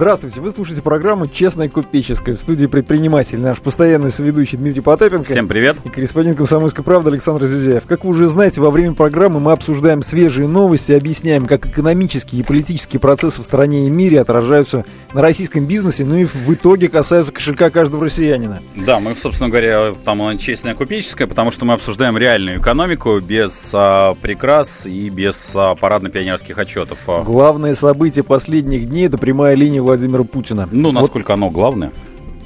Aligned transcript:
Здравствуйте, 0.00 0.40
вы 0.40 0.50
слушаете 0.50 0.80
программу 0.80 1.26
«Честная 1.26 1.68
купеческая». 1.68 2.34
В 2.34 2.40
студии 2.40 2.64
предприниматель, 2.64 3.38
наш 3.38 3.60
постоянный 3.60 4.10
соведущий 4.10 4.56
Дмитрий 4.56 4.80
Потапенко. 4.80 5.24
Всем 5.24 5.46
привет. 5.46 5.76
И 5.84 5.90
корреспондент 5.90 6.38
«Комсомольской 6.38 6.82
правды» 6.82 7.10
Александр 7.10 7.44
Зюзяев. 7.44 7.82
Как 7.86 8.04
вы 8.04 8.12
уже 8.12 8.30
знаете, 8.30 8.62
во 8.62 8.70
время 8.70 8.94
программы 8.94 9.40
мы 9.40 9.52
обсуждаем 9.52 10.02
свежие 10.02 10.48
новости, 10.48 10.92
объясняем, 10.92 11.44
как 11.44 11.66
экономические 11.66 12.40
и 12.40 12.42
политические 12.42 12.98
процессы 12.98 13.42
в 13.42 13.44
стране 13.44 13.88
и 13.88 13.90
мире 13.90 14.22
отражаются 14.22 14.86
на 15.12 15.20
российском 15.20 15.66
бизнесе, 15.66 16.06
ну 16.06 16.14
и 16.14 16.24
в 16.24 16.48
итоге 16.54 16.88
касаются 16.88 17.30
кошелька 17.30 17.68
каждого 17.68 18.02
россиянина. 18.04 18.62
Да, 18.74 19.00
мы, 19.00 19.14
собственно 19.14 19.50
говоря, 19.50 19.92
там 20.02 20.38
«Честная 20.38 20.74
купеческая», 20.74 21.26
потому 21.26 21.50
что 21.50 21.66
мы 21.66 21.74
обсуждаем 21.74 22.16
реальную 22.16 22.58
экономику 22.58 23.20
без 23.20 23.70
а, 23.74 24.14
прикрас 24.14 24.86
и 24.86 25.10
без 25.10 25.52
а, 25.54 25.74
парадно-пионерских 25.74 26.56
отчетов. 26.56 27.00
Главное 27.26 27.74
событие 27.74 28.24
последних 28.24 28.88
дней– 28.88 29.06
это 29.08 29.18
прямая 29.18 29.54
линия 29.56 29.89
Владимира 29.90 30.24
Путина. 30.24 30.68
Ну, 30.70 30.92
насколько 30.92 31.30
вот, 31.30 31.34
оно 31.34 31.50
главное? 31.50 31.92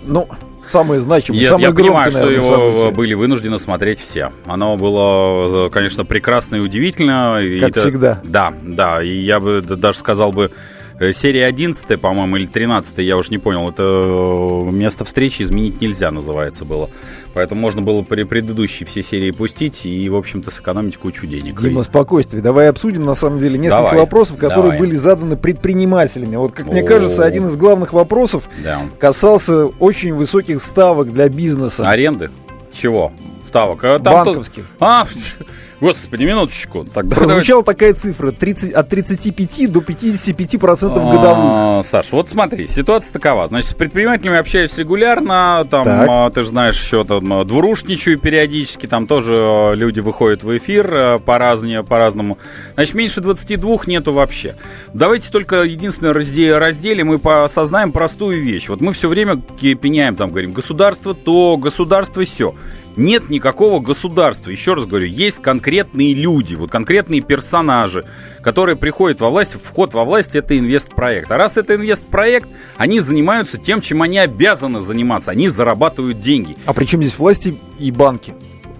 Ну, 0.07 0.29
самое 0.67 1.01
значимое, 1.01 1.43
я, 1.43 1.49
самое 1.49 1.67
я 1.67 1.73
громкое, 1.73 1.91
понимаю, 1.91 2.11
что 2.11 2.21
наверное, 2.23 2.47
его 2.47 2.73
событие. 2.73 2.91
были 2.93 3.15
вынуждены 3.15 3.59
смотреть 3.59 4.01
все. 4.01 4.33
Оно 4.47 4.77
было, 4.77 5.69
конечно, 5.69 6.05
прекрасно 6.05 6.57
и 6.57 6.61
удивительно. 6.61 7.35
Как 7.35 7.43
и 7.43 7.59
это, 7.59 7.81
всегда. 7.81 8.21
Да, 8.25 8.53
да. 8.63 9.03
И 9.03 9.15
я 9.15 9.41
бы 9.41 9.61
даже 9.61 9.99
сказал 9.99 10.33
бы, 10.33 10.45
Э, 10.47 10.74
серия 11.13 11.47
11, 11.47 12.01
по-моему, 12.01 12.37
или 12.37 12.47
13, 12.47 12.99
я 12.99 13.17
уже 13.17 13.31
не 13.31 13.39
понял. 13.39 13.69
Это 13.69 13.83
э, 13.83 14.71
место 14.71 15.05
встречи 15.05 15.43
изменить 15.43 15.81
нельзя, 15.81 16.11
называется 16.11 16.65
было. 16.65 16.91
Поэтому 17.33 17.61
можно 17.61 17.83
было 17.83 18.03
при 18.03 18.23
предыдущей 18.25 18.85
все 18.85 19.03
серии 19.03 19.31
пустить 19.31 19.87
и, 19.87 20.09
в 20.09 20.15
общем-то, 20.17 20.51
сэкономить 20.51 20.97
кучу 20.97 21.27
денег. 21.27 21.61
Дима, 21.61 21.83
спокойствие. 21.83 22.43
Давай 22.43 22.69
обсудим, 22.69 23.05
на 23.05 23.15
самом 23.15 23.39
деле, 23.39 23.59
несколько 23.59 23.83
Давай. 23.83 23.97
вопросов, 23.99 24.37
которые 24.37 24.73
Давай. 24.73 24.79
были 24.79 24.95
заданы 24.97 25.37
предпринимателями. 25.37 26.37
Вот, 26.37 26.53
как 26.53 26.67
мне 26.67 26.83
О. 26.83 26.87
кажется, 26.87 27.25
один 27.25 27.47
из 27.47 27.57
главных 27.57 27.93
вопросов 27.93 28.49
Да. 28.63 28.81
касался 28.99 29.67
очень 29.67 30.15
высоких 30.15 30.63
ставок 30.63 31.13
для 31.13 31.29
бизнеса. 31.29 31.89
Аренды? 31.89 32.31
Чего? 32.73 33.13
Ставок? 33.47 33.85
А 33.85 33.99
там 33.99 34.25
банковских. 34.25 34.65
тут- 34.65 34.77
А, 34.81 35.07
господи, 35.81 36.25
минуточку. 36.25 36.85
Тогда 36.85 37.17
Прозвучала 37.17 37.63
такая 37.63 37.95
цифра 37.95 38.31
30, 38.31 38.73
от 38.73 38.89
35 38.89 39.71
до 39.73 39.81
55 39.81 40.59
процентов 40.61 41.05
годовых. 41.05 41.45
А, 41.45 41.81
Саш, 41.83 42.13
вот 42.13 42.29
смотри, 42.29 42.67
ситуация 42.67 43.13
такова. 43.13 43.47
Значит, 43.49 43.71
с 43.71 43.75
предпринимателями 43.75 44.39
общаюсь 44.39 44.77
регулярно, 44.79 45.67
там, 45.71 45.85
Так. 45.85 46.07
а, 46.09 46.31
ты 46.31 46.43
же 46.43 46.49
знаешь, 46.49 46.81
еще 46.83 47.05
там 47.05 47.33
а, 47.33 47.45
двурушничаю 47.45 48.19
периодически, 48.19 48.87
там 48.87 49.07
тоже 49.07 49.73
люди 49.75 50.01
выходят 50.01 50.43
в 50.43 50.57
эфир 50.57 51.19
по-разному, 51.21 51.85
по-разному. 51.85 52.39
Значит, 52.75 52.95
меньше 52.95 53.21
22 53.21 53.79
нету 53.87 54.13
вообще. 54.13 54.57
Давайте 54.93 55.31
только 55.31 55.63
единственное 55.63 56.13
разде- 56.13 56.57
разделим 56.57 57.13
и 57.15 57.29
осознаем 57.29 57.93
простую 57.93 58.43
вещь. 58.43 58.69
Вот 58.69 58.81
мы 58.81 58.93
все 58.93 59.09
время 59.09 59.37
пеняем, 59.37 60.17
там, 60.17 60.31
говорим, 60.31 60.53
государство 60.53 61.15
то, 61.15 61.57
государство 61.57 62.25
все. 62.25 62.55
Нет 62.97 63.29
никакого 63.29 63.81
государства. 63.81 64.51
Еще 64.51 64.75
раз 64.75 64.87
говорю, 64.87 65.07
есть 65.07 65.41
конкретные 65.41 66.15
люди, 66.15 66.55
вот 66.55 66.71
конкретные 66.71 67.21
персонажи, 67.21 68.07
которые 68.41 68.77
приходят 68.77 69.21
во 69.21 69.31
власть. 69.31 69.57
Вход 69.63 69.95
во 69.95 70.05
власть 70.05 70.37
это 70.37 70.59
инвестпроект. 70.59 71.31
А 71.33 71.37
раз 71.37 71.57
это 71.57 71.75
инвестпроект, 71.75 72.49
они 72.77 73.01
занимаются 73.01 73.59
тем, 73.59 73.81
чем 73.81 74.03
они 74.03 74.19
обязаны 74.19 74.81
заниматься. 74.81 75.31
Они 75.31 75.49
зарабатывают 75.49 76.19
деньги. 76.19 76.57
А 76.67 76.73
при 76.73 76.85
чем 76.85 77.03
здесь 77.03 77.19
власти 77.19 77.57
и 77.79 77.91
банки? 77.91 78.35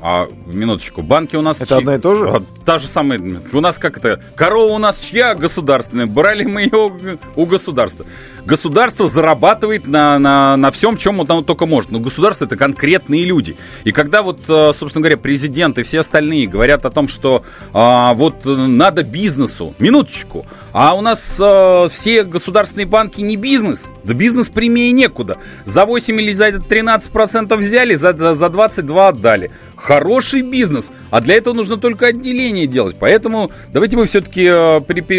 А 0.07 0.29
минуточку, 0.45 1.01
банки 1.01 1.35
у 1.35 1.41
нас... 1.41 1.63
Это 1.63 1.67
чи- 1.69 1.75
одно 1.77 1.95
и 1.95 1.99
то 1.99 2.15
же? 2.15 2.29
А, 2.29 2.43
Та 2.67 2.77
же 2.77 2.89
самая... 2.89 3.19
У 3.55 3.61
нас 3.63 3.79
как 3.79 3.97
это? 3.97 4.21
Корова 4.37 4.75
у 4.75 4.79
нас 4.79 4.99
чья 4.99 5.35
государственная? 5.35 6.05
Брали 6.05 6.45
мы 6.45 6.61
ее 6.61 6.93
у 7.37 7.47
государства. 7.47 8.05
Государство 8.45 9.09
зарабатывает 9.09 9.87
на, 9.87 10.19
на, 10.19 10.59
на 10.59 10.71
всем, 10.71 10.99
чем 10.99 11.23
оно 11.23 11.41
только 11.41 11.65
может. 11.65 11.91
Но 11.91 12.01
государство 12.01 12.45
это 12.45 12.59
конкретные 12.59 13.25
люди. 13.25 13.57
И 13.85 13.93
когда 13.93 14.21
вот, 14.21 14.41
э, 14.47 14.73
собственно 14.75 15.01
говоря, 15.01 15.17
президент 15.17 15.79
и 15.79 15.83
все 15.83 16.01
остальные 16.01 16.49
говорят 16.49 16.85
о 16.85 16.91
том, 16.91 17.09
что 17.09 17.43
а, 17.73 18.13
вот 18.13 18.45
э, 18.45 18.51
надо 18.51 19.05
бизнесу, 19.05 19.75
минуточку, 19.79 20.45
а 20.73 20.95
у 20.95 21.01
нас 21.01 21.39
э, 21.41 21.89
все 21.91 22.25
государственные 22.25 22.87
банки 22.87 23.23
не 23.23 23.37
бизнес. 23.37 23.91
Да 24.03 24.13
бизнес 24.13 24.49
прямее 24.49 24.93
некуда. 24.93 25.39
За 25.65 25.87
8 25.87 26.21
или 26.21 26.35
за 26.35 26.61
13 26.61 27.11
процентов 27.11 27.61
взяли, 27.61 27.95
за, 27.95 28.35
за 28.35 28.49
22 28.51 29.09
отдали. 29.09 29.51
Хороший 29.85 30.41
бизнес. 30.41 30.91
А 31.11 31.21
для 31.21 31.35
этого 31.35 31.53
нужно 31.53 31.77
только 31.77 32.07
отделение 32.07 32.67
делать. 32.67 32.97
Поэтому 32.99 33.51
давайте 33.71 33.99
мы 33.99 34.07
все-таки 34.07 34.49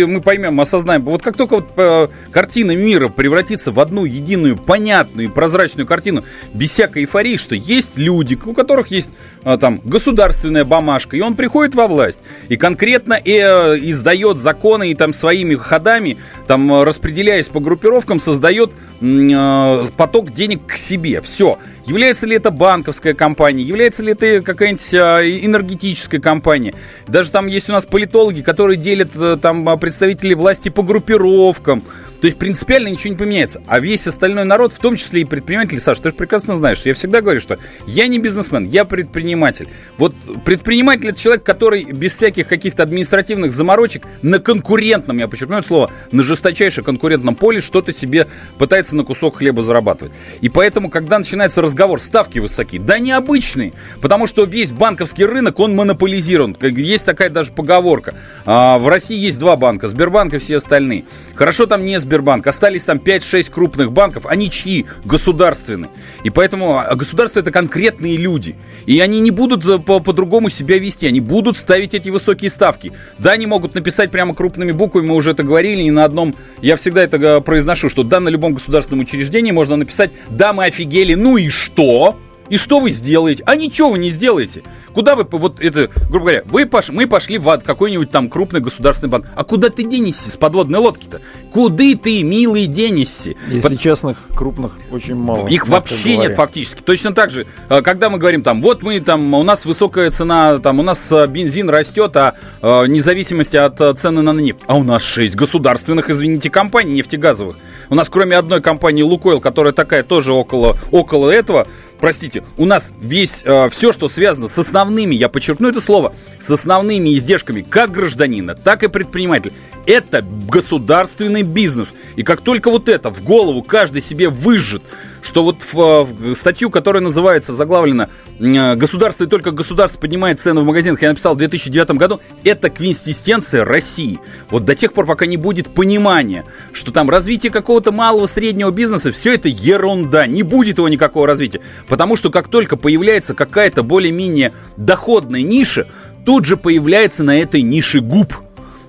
мы 0.06 0.22
поймем, 0.22 0.60
осознаем. 0.60 1.04
Вот 1.04 1.22
как 1.22 1.38
только 1.38 1.58
вот, 1.58 1.68
э, 1.78 2.08
картина 2.32 2.76
мира 2.76 3.10
превратится 3.10 3.72
в 3.72 3.80
одну 3.80 4.06
единую, 4.06 4.58
понятную 4.58 5.28
и 5.28 5.32
прозрачную 5.32 5.86
картину, 5.86 6.24
без 6.52 6.72
всякой 6.72 7.04
эйфории, 7.04 7.38
что 7.38 7.54
есть 7.54 8.00
люди, 8.00 8.40
у 8.44 8.54
которых 8.54 8.88
есть 8.88 9.12
э, 9.44 9.56
там 9.62 9.82
государственная 9.84 10.66
бумажка, 10.66 11.16
и 11.16 11.22
он 11.22 11.36
приходит 11.36 11.76
во 11.76 11.86
власть 11.86 12.22
и 12.50 12.58
конкретно 12.58 13.14
э, 13.24 13.78
издает 13.78 14.40
законы 14.40 14.90
и 14.90 14.96
там 14.96 15.14
своими 15.14 15.54
ходами, 15.54 16.18
там 16.48 16.72
э, 16.72 16.84
распределяясь 16.84 17.48
по 17.48 17.60
группировкам, 17.60 18.20
создает 18.20 18.74
э, 19.02 19.86
поток 19.98 20.32
денег 20.32 20.66
к 20.68 20.78
себе. 20.78 21.22
Все. 21.22 21.58
Является 21.86 22.26
ли 22.26 22.36
это 22.36 22.52
банковская 22.52 23.14
компания, 23.14 23.64
является 23.64 24.04
ли 24.04 24.14
это 24.14 24.42
какая-нибудь 24.42 24.94
э, 24.94 25.46
энергетическая 25.46 26.20
компания. 26.20 26.74
Даже 27.08 27.32
там 27.32 27.48
есть 27.48 27.70
у 27.70 27.74
нас 27.74 27.86
политологи, 27.86 28.42
которые 28.42 28.78
делят 28.78 29.12
э, 29.16 29.38
там 29.42 29.78
представителей 29.80 30.36
власти 30.36 30.70
по 30.70 30.84
группировкам. 30.84 31.84
То 32.20 32.28
есть 32.28 32.38
принципиально 32.38 32.88
ничего 32.88 33.14
не 33.14 33.18
поменяется. 33.18 33.62
А 33.68 33.80
весь 33.80 34.08
остальной 34.08 34.46
народ, 34.46 34.74
в 34.74 34.80
том 34.80 34.96
числе 34.96 35.22
и 35.22 35.26
предприниматели, 35.26 35.80
Саша, 35.80 36.02
ты 36.02 36.10
же 36.10 36.16
прекрасно 36.16 36.56
знаешь, 36.56 36.78
что 36.80 36.90
я 36.90 36.96
всегда 36.96 37.22
говорю, 37.22 37.40
что 37.40 37.60
я 37.88 38.08
не 38.08 38.20
бизнесмен, 38.20 38.70
я 38.70 38.86
предприниматель. 38.86 39.68
Вот 39.98 40.14
предприниматель 40.44 41.10
это 41.10 41.20
человек, 41.20 41.44
который 41.44 41.84
без 41.84 42.14
всяких 42.14 42.48
каких-то 42.48 42.84
административных 42.84 43.52
заморочек 43.52 44.04
на 44.22 44.40
конкурентном, 44.40 45.18
я 45.18 45.28
подчеркну 45.28 45.58
это 45.58 45.68
слово, 45.68 45.92
на 46.12 46.24
жесточайшем 46.24 46.84
конкурентном 46.84 47.36
поле 47.36 47.62
что-то 47.62 47.94
себе 47.94 48.28
пытается 48.58 48.96
на 48.96 49.04
кусок 49.04 49.38
хлеба 49.38 49.62
зарабатывать. 49.62 50.14
И 50.42 50.50
поэтому, 50.50 50.90
когда 50.90 51.20
начинается 51.20 51.62
разговор, 51.62 52.02
ставки 52.02 52.40
высоки, 52.40 52.80
да 52.80 53.00
необычные, 53.00 53.74
потому 54.02 54.28
что 54.28 54.46
весь 54.46 54.72
банковский 54.72 55.26
рынок, 55.26 55.60
он 55.60 55.76
монополизирован. 55.76 56.56
Есть 56.62 57.06
такая 57.06 57.30
даже 57.30 57.52
поговорка. 57.52 58.16
А, 58.46 58.78
В 58.78 58.88
России 58.88 59.18
есть 59.18 59.40
два 59.40 59.56
банка, 59.56 59.88
Сбербанк 59.88 60.34
и 60.34 60.38
все 60.38 60.58
остальные. 60.58 61.06
Хорошо 61.36 61.66
там 61.66 61.86
не 61.86 61.96
Сбербанк, 62.06 62.46
остались 62.46 62.84
там 62.84 62.98
5-6 62.98 63.52
крупных 63.52 63.92
банков, 63.92 64.26
они 64.28 64.50
чьи? 64.52 64.86
Государственные. 65.04 65.90
И 66.24 66.30
поэтому 66.30 66.78
а, 66.78 66.96
государство 66.96 67.40
это 67.40 67.52
конкретные 67.52 68.16
люди. 68.18 68.56
И 68.86 69.00
они 69.00 69.20
не 69.20 69.32
будут 69.32 69.66
э, 69.66 69.80
по- 69.80 70.00
по-другому 70.00 70.50
себя 70.50 70.78
вести, 70.78 71.08
они 71.08 71.20
будут 71.20 71.58
ставить 71.58 71.96
эти 71.96 72.10
высокие 72.10 72.52
ставки. 72.52 72.94
Да, 73.18 73.32
они 73.32 73.48
могут 73.48 73.74
написать 73.74 74.12
прямо 74.12 74.36
крупными 74.36 74.72
буквами, 74.72 75.08
мы 75.08 75.16
уже 75.16 75.32
это 75.32 75.42
говорили, 75.42 75.82
и 75.82 75.92
на 75.92 76.06
одном, 76.06 76.36
я 76.62 76.76
всегда 76.76 77.04
это 77.04 77.18
э, 77.18 77.42
произношу, 77.42 77.90
что 77.90 78.04
да, 78.04 78.20
на 78.20 78.30
любом 78.30 78.54
государственном 78.54 79.02
учреждении 79.02 79.52
можно 79.52 79.76
написать, 79.76 80.12
да, 80.30 80.54
мы 80.54 80.66
офигели, 80.66 81.16
ну 81.16 81.38
и 81.38 81.50
что? 81.50 82.20
И 82.50 82.58
что 82.58 82.80
вы 82.80 82.92
сделаете? 82.92 83.44
А 83.46 83.56
ничего 83.56 83.92
вы 83.92 83.98
не 83.98 84.10
сделаете. 84.10 84.64
Куда 84.94 85.16
вы, 85.16 85.26
вот 85.30 85.60
это, 85.62 85.90
грубо 86.10 86.20
говоря, 86.20 86.44
вы 86.46 86.66
пош, 86.66 86.90
мы 86.90 87.08
пошли 87.08 87.38
в 87.38 87.50
ад- 87.50 87.64
какой-нибудь 87.64 88.12
там 88.12 88.30
крупный 88.30 88.62
государственный 88.62 89.10
банк. 89.10 89.26
А 89.36 89.44
куда 89.44 89.70
ты 89.70 89.84
денешься 89.84 90.32
с 90.32 90.38
подводной 90.38 90.80
лодки-то? 90.80 91.22
Куды 91.52 91.96
ты, 91.98 92.24
милый, 92.24 92.68
денешься? 92.68 93.34
Если 93.50 93.68
Под- 93.70 93.80
частных, 93.80 94.18
крупных 94.36 94.78
очень 94.92 95.16
мало. 95.16 95.48
их 95.48 95.68
вообще 95.68 96.14
говоря. 96.14 96.30
нет 96.30 96.38
фактически. 96.38 96.82
Точно 96.82 97.14
так 97.14 97.30
же, 97.30 97.46
э, 97.70 97.82
когда 97.82 98.10
мы 98.10 98.18
говорим 98.20 98.42
там, 98.44 98.62
вот 98.62 98.84
мы 98.84 99.00
там, 99.02 99.34
у 99.34 99.44
нас 99.44 99.66
высокая 99.66 100.12
цена, 100.12 100.60
там, 100.60 100.80
у 100.80 100.84
нас 100.84 101.12
э, 101.12 101.28
бензин 101.28 101.70
растет, 101.70 102.16
а 102.16 102.36
э, 102.62 102.82
вне 102.86 103.02
зависимости 103.02 103.58
от 103.58 104.00
цены 104.00 104.22
на 104.22 104.32
нефть. 104.32 104.60
А 104.68 104.76
у 104.78 104.84
нас 104.84 105.04
шесть 105.04 105.36
государственных, 105.36 106.10
извините, 106.10 106.50
компаний 106.50 106.94
нефтегазовых. 106.94 107.58
У 107.90 107.96
нас 107.96 108.10
кроме 108.10 108.36
одной 108.38 108.62
компании 108.62 109.04
Лукойл, 109.04 109.40
которая 109.42 109.74
такая 109.74 110.04
тоже 110.04 110.32
около, 110.34 110.78
около 110.92 111.30
этого, 111.30 111.68
простите, 112.06 112.44
у 112.58 112.68
нас 112.68 112.94
весь, 113.02 113.42
э, 113.44 113.68
все, 113.72 113.92
что 113.92 114.10
связано 114.10 114.48
с 114.48 114.56
основными, 114.60 115.16
я 115.16 115.28
подчеркну 115.28 115.70
это 115.70 115.82
слово, 115.82 116.14
с 116.38 116.52
основными 116.52 117.18
издержками 117.18 117.66
как 117.68 117.90
гражданина, 117.90 118.54
так 118.54 118.84
и 118.84 118.88
предпринимателя, 118.88 119.54
это 119.88 120.22
государственный 120.22 121.42
бизнес. 121.42 121.96
И 122.16 122.22
как 122.22 122.42
только 122.42 122.70
вот 122.70 122.90
это 122.90 123.10
в 123.10 123.24
голову 123.24 123.64
каждый 123.64 124.04
себе 124.04 124.30
выжжет, 124.30 124.84
что 125.26 125.44
вот 125.44 125.64
в, 125.64 125.80
э, 125.80 126.04
в 126.04 126.36
статью, 126.36 126.70
которая 126.70 127.02
называется, 127.02 127.52
заглавлена 127.52 128.10
э, 128.40 128.76
«Государство 128.76 129.24
и 129.24 129.28
только 129.28 129.52
государство 129.52 130.00
поднимает 130.00 130.40
цены 130.40 130.62
в 130.62 130.66
магазинах», 130.66 131.02
я 131.02 131.10
написал 131.10 131.34
в 131.34 131.38
2009 131.38 131.92
году, 131.92 132.22
это 132.44 132.70
квинсистенция 132.70 133.66
России. 133.66 134.20
Вот 134.52 134.66
до 134.66 134.76
тех 134.76 134.94
пор, 134.94 135.08
пока 135.08 135.26
не 135.26 135.38
будет 135.38 135.74
понимания, 135.74 136.46
что 136.74 136.92
там 136.92 137.10
развитие 137.10 137.52
какого-то 137.52 137.92
малого, 137.92 138.28
среднего 138.28 138.70
бизнеса, 138.70 139.12
все 139.12 139.34
это 139.34 139.50
ерунда, 139.50 140.28
не 140.28 140.44
будет 140.44 140.78
его 140.78 140.88
никакого 140.88 141.26
развития. 141.26 141.62
Потому 141.88 142.16
что 142.18 142.30
как 142.30 142.48
только 142.48 142.78
появляется 142.78 143.34
какая-то 143.34 143.82
более-менее 143.82 144.54
доходная 144.78 145.42
ниша, 145.42 145.88
тут 146.24 146.46
же 146.46 146.56
появляется 146.56 147.24
на 147.24 147.40
этой 147.40 147.64
нише 147.64 148.00
губ. 148.00 148.34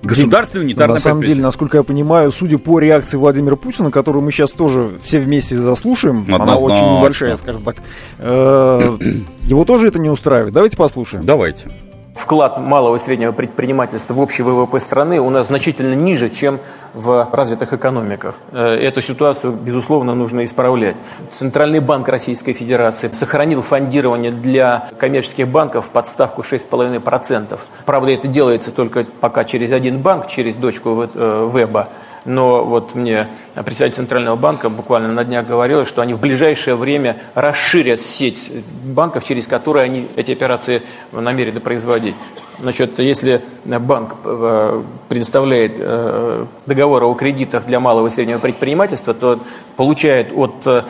Государственное 0.03 0.65
унитарное 0.65 0.95
На 0.95 0.99
самом 1.01 1.23
деле, 1.23 1.41
насколько 1.41 1.77
я 1.77 1.83
понимаю, 1.83 2.31
судя 2.31 2.57
по 2.57 2.79
реакции 2.79 3.17
Владимира 3.17 3.55
Путина, 3.55 3.91
которую 3.91 4.23
мы 4.23 4.31
сейчас 4.31 4.51
тоже 4.51 4.91
все 5.01 5.19
вместе 5.19 5.57
заслушаем, 5.57 6.25
она 6.27 6.35
Однозначно. 6.35 6.75
очень 6.75 6.97
небольшая, 6.99 7.37
скажем 7.37 7.63
так, 7.63 7.77
э, 8.19 8.97
его 9.43 9.65
тоже 9.65 9.87
это 9.87 9.99
не 9.99 10.09
устраивает. 10.09 10.53
Давайте 10.53 10.77
послушаем. 10.77 11.25
Давайте. 11.25 11.71
Вклад 12.19 12.57
малого 12.57 12.95
и 12.95 12.99
среднего 12.99 13.31
предпринимательства 13.31 14.13
в 14.13 14.19
общий 14.19 14.43
ВВП 14.43 14.79
страны 14.79 15.19
у 15.19 15.29
нас 15.29 15.47
значительно 15.47 15.93
ниже, 15.93 16.29
чем 16.29 16.59
в 16.93 17.29
развитых 17.31 17.73
экономиках. 17.73 18.35
Э, 18.51 18.75
Эту 18.75 19.01
ситуацию, 19.01 19.53
безусловно, 19.53 20.15
нужно 20.15 20.43
исправлять. 20.45 20.95
Центральный 21.31 21.79
банк 21.79 22.07
Российской 22.09 22.53
Федерации 22.53 23.09
сохранил 23.11 23.61
фондирование 23.61 24.31
для 24.31 24.89
коммерческих 24.99 25.47
банков 25.47 25.85
в 25.85 25.89
подставку 25.89 26.41
6,5%. 26.41 27.59
Правда, 27.85 28.11
это 28.11 28.27
делается 28.27 28.71
только 28.71 29.05
пока 29.21 29.43
через 29.43 29.71
один 29.71 29.99
банк, 29.99 30.27
через 30.27 30.55
дочку 30.55 31.07
э, 31.13 31.51
Веба. 31.53 31.89
Но 32.27 32.65
вот 32.65 32.93
мне 32.93 33.29
председатель 33.55 33.95
Центрального 33.95 34.35
банка 34.35 34.69
буквально 34.69 35.07
на 35.07 35.23
днях 35.23 35.47
говорил, 35.47 35.85
что 35.85 36.01
они 36.01 36.13
в 36.13 36.19
ближайшее 36.19 36.75
время 36.75 37.17
расширят 37.35 38.01
сеть 38.01 38.51
банков, 38.83 39.23
через 39.23 39.47
которые 39.47 39.85
они 39.85 40.07
эти 40.17 40.31
операции 40.31 40.83
намерены 41.13 41.61
производить. 41.61 42.15
Значит, 42.59 42.97
если 42.97 43.41
банк 43.65 44.15
э, 44.25 44.81
предоставляет 45.09 45.77
э, 45.79 46.45
договоры 46.65 47.05
о 47.05 47.13
кредитах 47.13 47.67
для 47.67 47.79
малого 47.79 48.07
и 48.07 48.09
среднего 48.09 48.39
предпринимательства, 48.39 49.13
то 49.13 49.39
получает 49.75 50.33
от 50.33 50.65
э, 50.65 50.83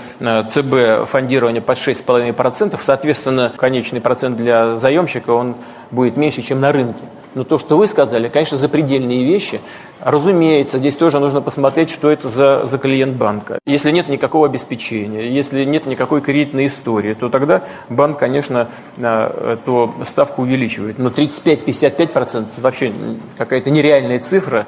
ЦБ 0.49 1.09
фондирование 1.09 1.61
под 1.61 1.77
6,5%, 1.77 2.79
соответственно, 2.81 3.51
конечный 3.55 3.99
процент 3.99 4.37
для 4.37 4.77
заемщика 4.77 5.31
он 5.31 5.55
будет 5.91 6.17
меньше, 6.17 6.41
чем 6.41 6.59
на 6.59 6.71
рынке. 6.71 7.03
Но 7.35 7.43
то, 7.43 7.59
что 7.59 7.77
вы 7.77 7.85
сказали, 7.85 8.29
конечно, 8.29 8.57
запредельные 8.57 9.23
вещи. 9.23 9.61
Разумеется, 9.99 10.79
здесь 10.79 10.95
тоже 10.95 11.19
нужно 11.19 11.41
посмотреть, 11.41 11.89
что 11.89 12.09
это 12.09 12.29
за, 12.29 12.65
за 12.65 12.77
клиент 12.79 13.15
банка. 13.15 13.59
Если 13.65 13.91
нет 13.91 14.09
никакого 14.09 14.47
обеспечения, 14.47 15.29
если 15.29 15.63
нет 15.63 15.85
никакой 15.85 16.21
кредитной 16.21 16.65
истории, 16.65 17.13
то 17.13 17.29
тогда 17.29 17.61
банк, 17.89 18.17
конечно, 18.17 18.69
э, 18.97 19.53
эту 19.53 19.93
ставку 20.07 20.43
увеличивает. 20.43 20.97
Но 20.97 21.09
35-55% 21.09 22.59
вообще 22.61 22.91
какая-то 23.37 23.69
нереальная 23.69 24.19
цифра. 24.19 24.67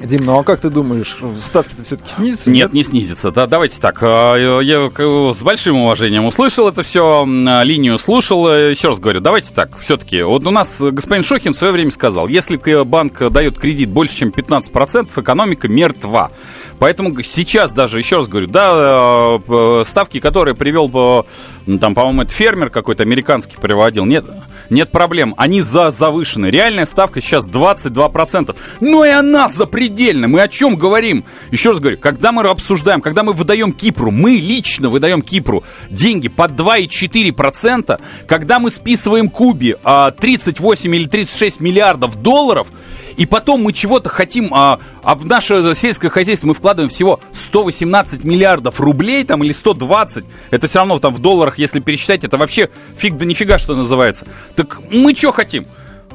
Дим, 0.00 0.24
ну 0.24 0.38
а 0.38 0.44
как 0.44 0.60
ты 0.60 0.68
думаешь, 0.68 1.16
ставки-то 1.40 1.82
все-таки 1.82 2.10
снизятся? 2.10 2.50
Нет, 2.50 2.72
не 2.74 2.84
снизится. 2.84 3.30
Да, 3.30 3.46
давайте 3.46 3.80
так. 3.80 4.02
э, 4.02 4.60
Я 4.62 4.90
э, 4.96 5.32
с 5.34 5.42
большим 5.42 5.76
уважением 5.76 6.26
услышал 6.26 6.68
это 6.68 6.82
все, 6.82 7.24
линию 7.64 7.98
слушал. 7.98 8.48
Э, 8.48 8.70
Еще 8.72 8.88
раз 8.88 8.98
говорю, 9.00 9.20
давайте 9.20 9.54
так. 9.54 9.78
Все-таки, 9.78 10.22
вот 10.22 10.44
у 10.46 10.50
нас 10.50 10.76
господин 10.80 11.24
Шохин 11.24 11.54
в 11.54 11.56
свое 11.56 11.72
время 11.72 11.90
сказал, 11.90 12.28
если 12.28 12.56
банк 12.84 13.30
дает 13.30 13.58
кредит 13.58 13.88
больше, 13.88 14.16
чем 14.16 14.28
15%, 14.28 15.08
экономика 15.20 15.66
мертва. 15.66 16.30
Поэтому 16.78 17.22
сейчас 17.22 17.72
даже, 17.72 17.98
еще 17.98 18.16
раз 18.16 18.28
говорю, 18.28 18.48
да, 18.48 19.38
э, 19.46 19.84
ставки, 19.86 20.20
которые 20.20 20.54
привел, 20.54 21.26
ну, 21.66 21.78
там, 21.78 21.94
по-моему, 21.94 22.22
это 22.22 22.32
фермер 22.32 22.70
какой-то 22.70 23.02
американский 23.02 23.56
приводил, 23.56 24.04
нет, 24.04 24.24
нет 24.70 24.90
проблем, 24.90 25.34
они 25.36 25.60
за 25.62 25.90
завышены. 25.90 26.46
Реальная 26.46 26.86
ставка 26.86 27.20
сейчас 27.20 27.46
22%. 27.46 28.56
Но 28.80 29.04
и 29.04 29.10
она 29.10 29.48
запредельна. 29.48 30.28
Мы 30.28 30.40
о 30.40 30.48
чем 30.48 30.76
говорим? 30.76 31.24
Еще 31.50 31.70
раз 31.70 31.80
говорю, 31.80 31.98
когда 31.98 32.32
мы 32.32 32.42
обсуждаем, 32.42 33.00
когда 33.00 33.22
мы 33.22 33.32
выдаем 33.32 33.72
Кипру, 33.72 34.10
мы 34.10 34.32
лично 34.32 34.88
выдаем 34.88 35.22
Кипру 35.22 35.64
деньги 35.90 36.28
под 36.28 36.52
2,4%, 36.52 38.00
когда 38.26 38.58
мы 38.58 38.70
списываем 38.70 39.28
Кубе 39.28 39.76
а, 39.82 40.10
38 40.10 40.94
или 40.94 41.06
36 41.06 41.60
миллиардов 41.60 42.20
долларов, 42.22 42.68
и 43.16 43.26
потом 43.26 43.62
мы 43.62 43.72
чего-то 43.72 44.08
хотим, 44.08 44.52
а, 44.52 44.78
а 45.02 45.14
в 45.14 45.26
наше 45.26 45.74
сельское 45.74 46.10
хозяйство 46.10 46.48
мы 46.48 46.54
вкладываем 46.54 46.90
всего 46.90 47.20
118 47.32 48.24
миллиардов 48.24 48.80
рублей 48.80 49.24
там 49.24 49.42
или 49.42 49.52
120. 49.52 50.24
Это 50.50 50.66
все 50.66 50.78
равно 50.80 50.98
там 50.98 51.14
в 51.14 51.18
долларах, 51.18 51.58
если 51.58 51.80
пересчитать, 51.80 52.24
это 52.24 52.36
вообще 52.36 52.70
фиг 52.96 53.16
да 53.16 53.24
нифига, 53.24 53.58
что 53.58 53.74
называется. 53.74 54.26
Так 54.54 54.80
мы 54.90 55.14
что 55.14 55.32
хотим? 55.32 55.66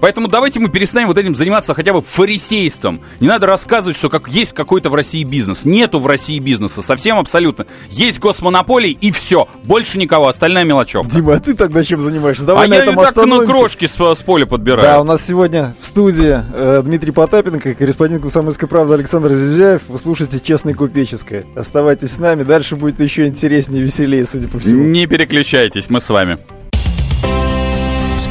Поэтому 0.02 0.28
давайте 0.28 0.60
мы 0.60 0.70
перестанем 0.70 1.08
вот 1.08 1.18
этим 1.20 1.36
заниматься 1.36 1.76
хотя 1.76 1.94
бы 1.94 2.02
фарисейством. 2.02 3.02
Не 3.20 3.28
надо 3.28 3.46
рассказывать, 3.46 3.96
что 3.96 4.10
как 4.10 4.28
есть 4.28 4.52
какой-то 4.54 4.90
в 4.90 4.96
России 4.96 5.24
бизнес. 5.24 5.64
Нету 5.64 6.00
в 6.00 6.08
России 6.08 6.40
бизнеса, 6.40 6.82
совсем 6.82 7.20
абсолютно. 7.20 7.68
Есть 7.90 8.20
госмонополии 8.20 8.92
и 8.92 9.12
все. 9.12 9.48
Больше 9.64 10.00
никого, 10.00 10.28
остальная 10.28 10.64
мелочевка. 10.64 11.12
Дима, 11.12 11.36
а 11.36 11.40
ты 11.40 11.54
тогда 11.54 11.84
чем 11.84 12.02
занимаешься? 12.02 12.46
Давай 12.46 12.66
а 12.66 12.70
на 12.70 12.74
я 12.74 12.82
этом 12.82 12.96
так 12.96 13.16
на 13.16 13.46
крошки 13.46 13.86
с, 13.86 13.92
с 13.94 14.24
поля 14.24 14.48
подбираю. 14.48 14.82
Да, 14.82 15.02
у 15.02 15.04
нас 15.04 15.24
сегодня 15.26 15.76
в 15.80 15.86
студии 15.86 16.40
э, 16.52 16.82
Дмитрий 16.84 17.12
Потапенко, 17.12 17.76
корреспондент 17.76 18.24
«Комсомольской 18.24 18.68
правды» 18.68 18.96
Александр 18.96 19.36
Зюзяев. 19.36 19.84
Вы 19.88 20.00
слушаете 20.00 20.40
«Честное 20.40 20.74
купеческое». 20.74 21.46
Оставайтесь 21.56 22.14
с 22.14 22.18
нами, 22.18 22.42
дальше 22.42 22.76
будет 22.76 23.00
еще 23.00 23.28
интереснее 23.28 23.82
и 23.82 23.84
веселее, 23.84 24.26
судя 24.26 24.48
по 24.48 24.58
всему. 24.58 24.84
Не 24.84 25.06
переключайтесь, 25.06 25.92
мы 25.92 26.02
с 26.02 26.10
вами. 26.10 26.40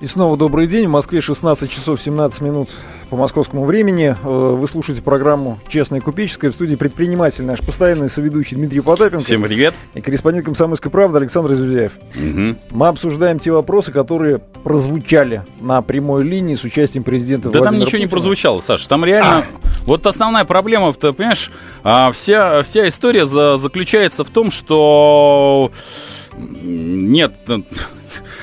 И 0.00 0.06
снова 0.06 0.38
добрый 0.38 0.66
день. 0.66 0.86
В 0.86 0.90
Москве 0.90 1.20
16 1.20 1.70
часов 1.70 2.00
17 2.00 2.40
минут 2.40 2.70
по 3.10 3.16
московскому 3.16 3.66
времени. 3.66 4.16
Э, 4.24 4.54
Вы 4.56 4.66
слушаете 4.66 5.02
программу 5.02 5.58
«Честное 5.68 6.00
купеческое». 6.00 6.50
В 6.50 6.54
студии 6.54 6.74
предприниматель 6.74 7.44
наш 7.44 7.58
постоянный 7.60 8.08
соведущий 8.08 8.56
Дмитрий 8.56 8.80
Потапенко. 8.80 9.22
Всем 9.22 9.42
привет. 9.42 9.74
И 9.92 10.00
корреспондент 10.00 10.46
«Комсомольской 10.46 10.90
правды» 10.90 11.18
Александр 11.18 11.54
Зюзяев. 11.54 11.92
Мгм. 12.14 12.56
Мы 12.70 12.88
обсуждаем 12.88 13.38
те 13.38 13.52
вопросы, 13.52 13.92
которые 13.92 14.38
прозвучали 14.38 15.44
на 15.60 15.82
прямой 15.82 16.24
линии 16.24 16.54
с 16.54 16.64
участием 16.64 17.04
президента 17.04 17.50
Да 17.50 17.58
там 17.58 17.62
Владимира 17.64 17.84
ничего 17.86 17.98
не 17.98 18.04
Путина. 18.06 18.10
прозвучало, 18.16 18.60
Саша. 18.60 18.88
Там 18.88 19.04
реально... 19.04 19.44
Вот 19.84 20.06
основная 20.06 20.44
проблема, 20.46 20.94
ты 20.94 21.12
понимаешь, 21.12 21.50
а, 21.82 22.10
вся, 22.12 22.62
вся 22.62 22.88
история 22.88 23.26
за- 23.26 23.58
заключается 23.58 24.24
в 24.24 24.30
том, 24.30 24.50
что 24.50 25.72
нет... 26.38 27.34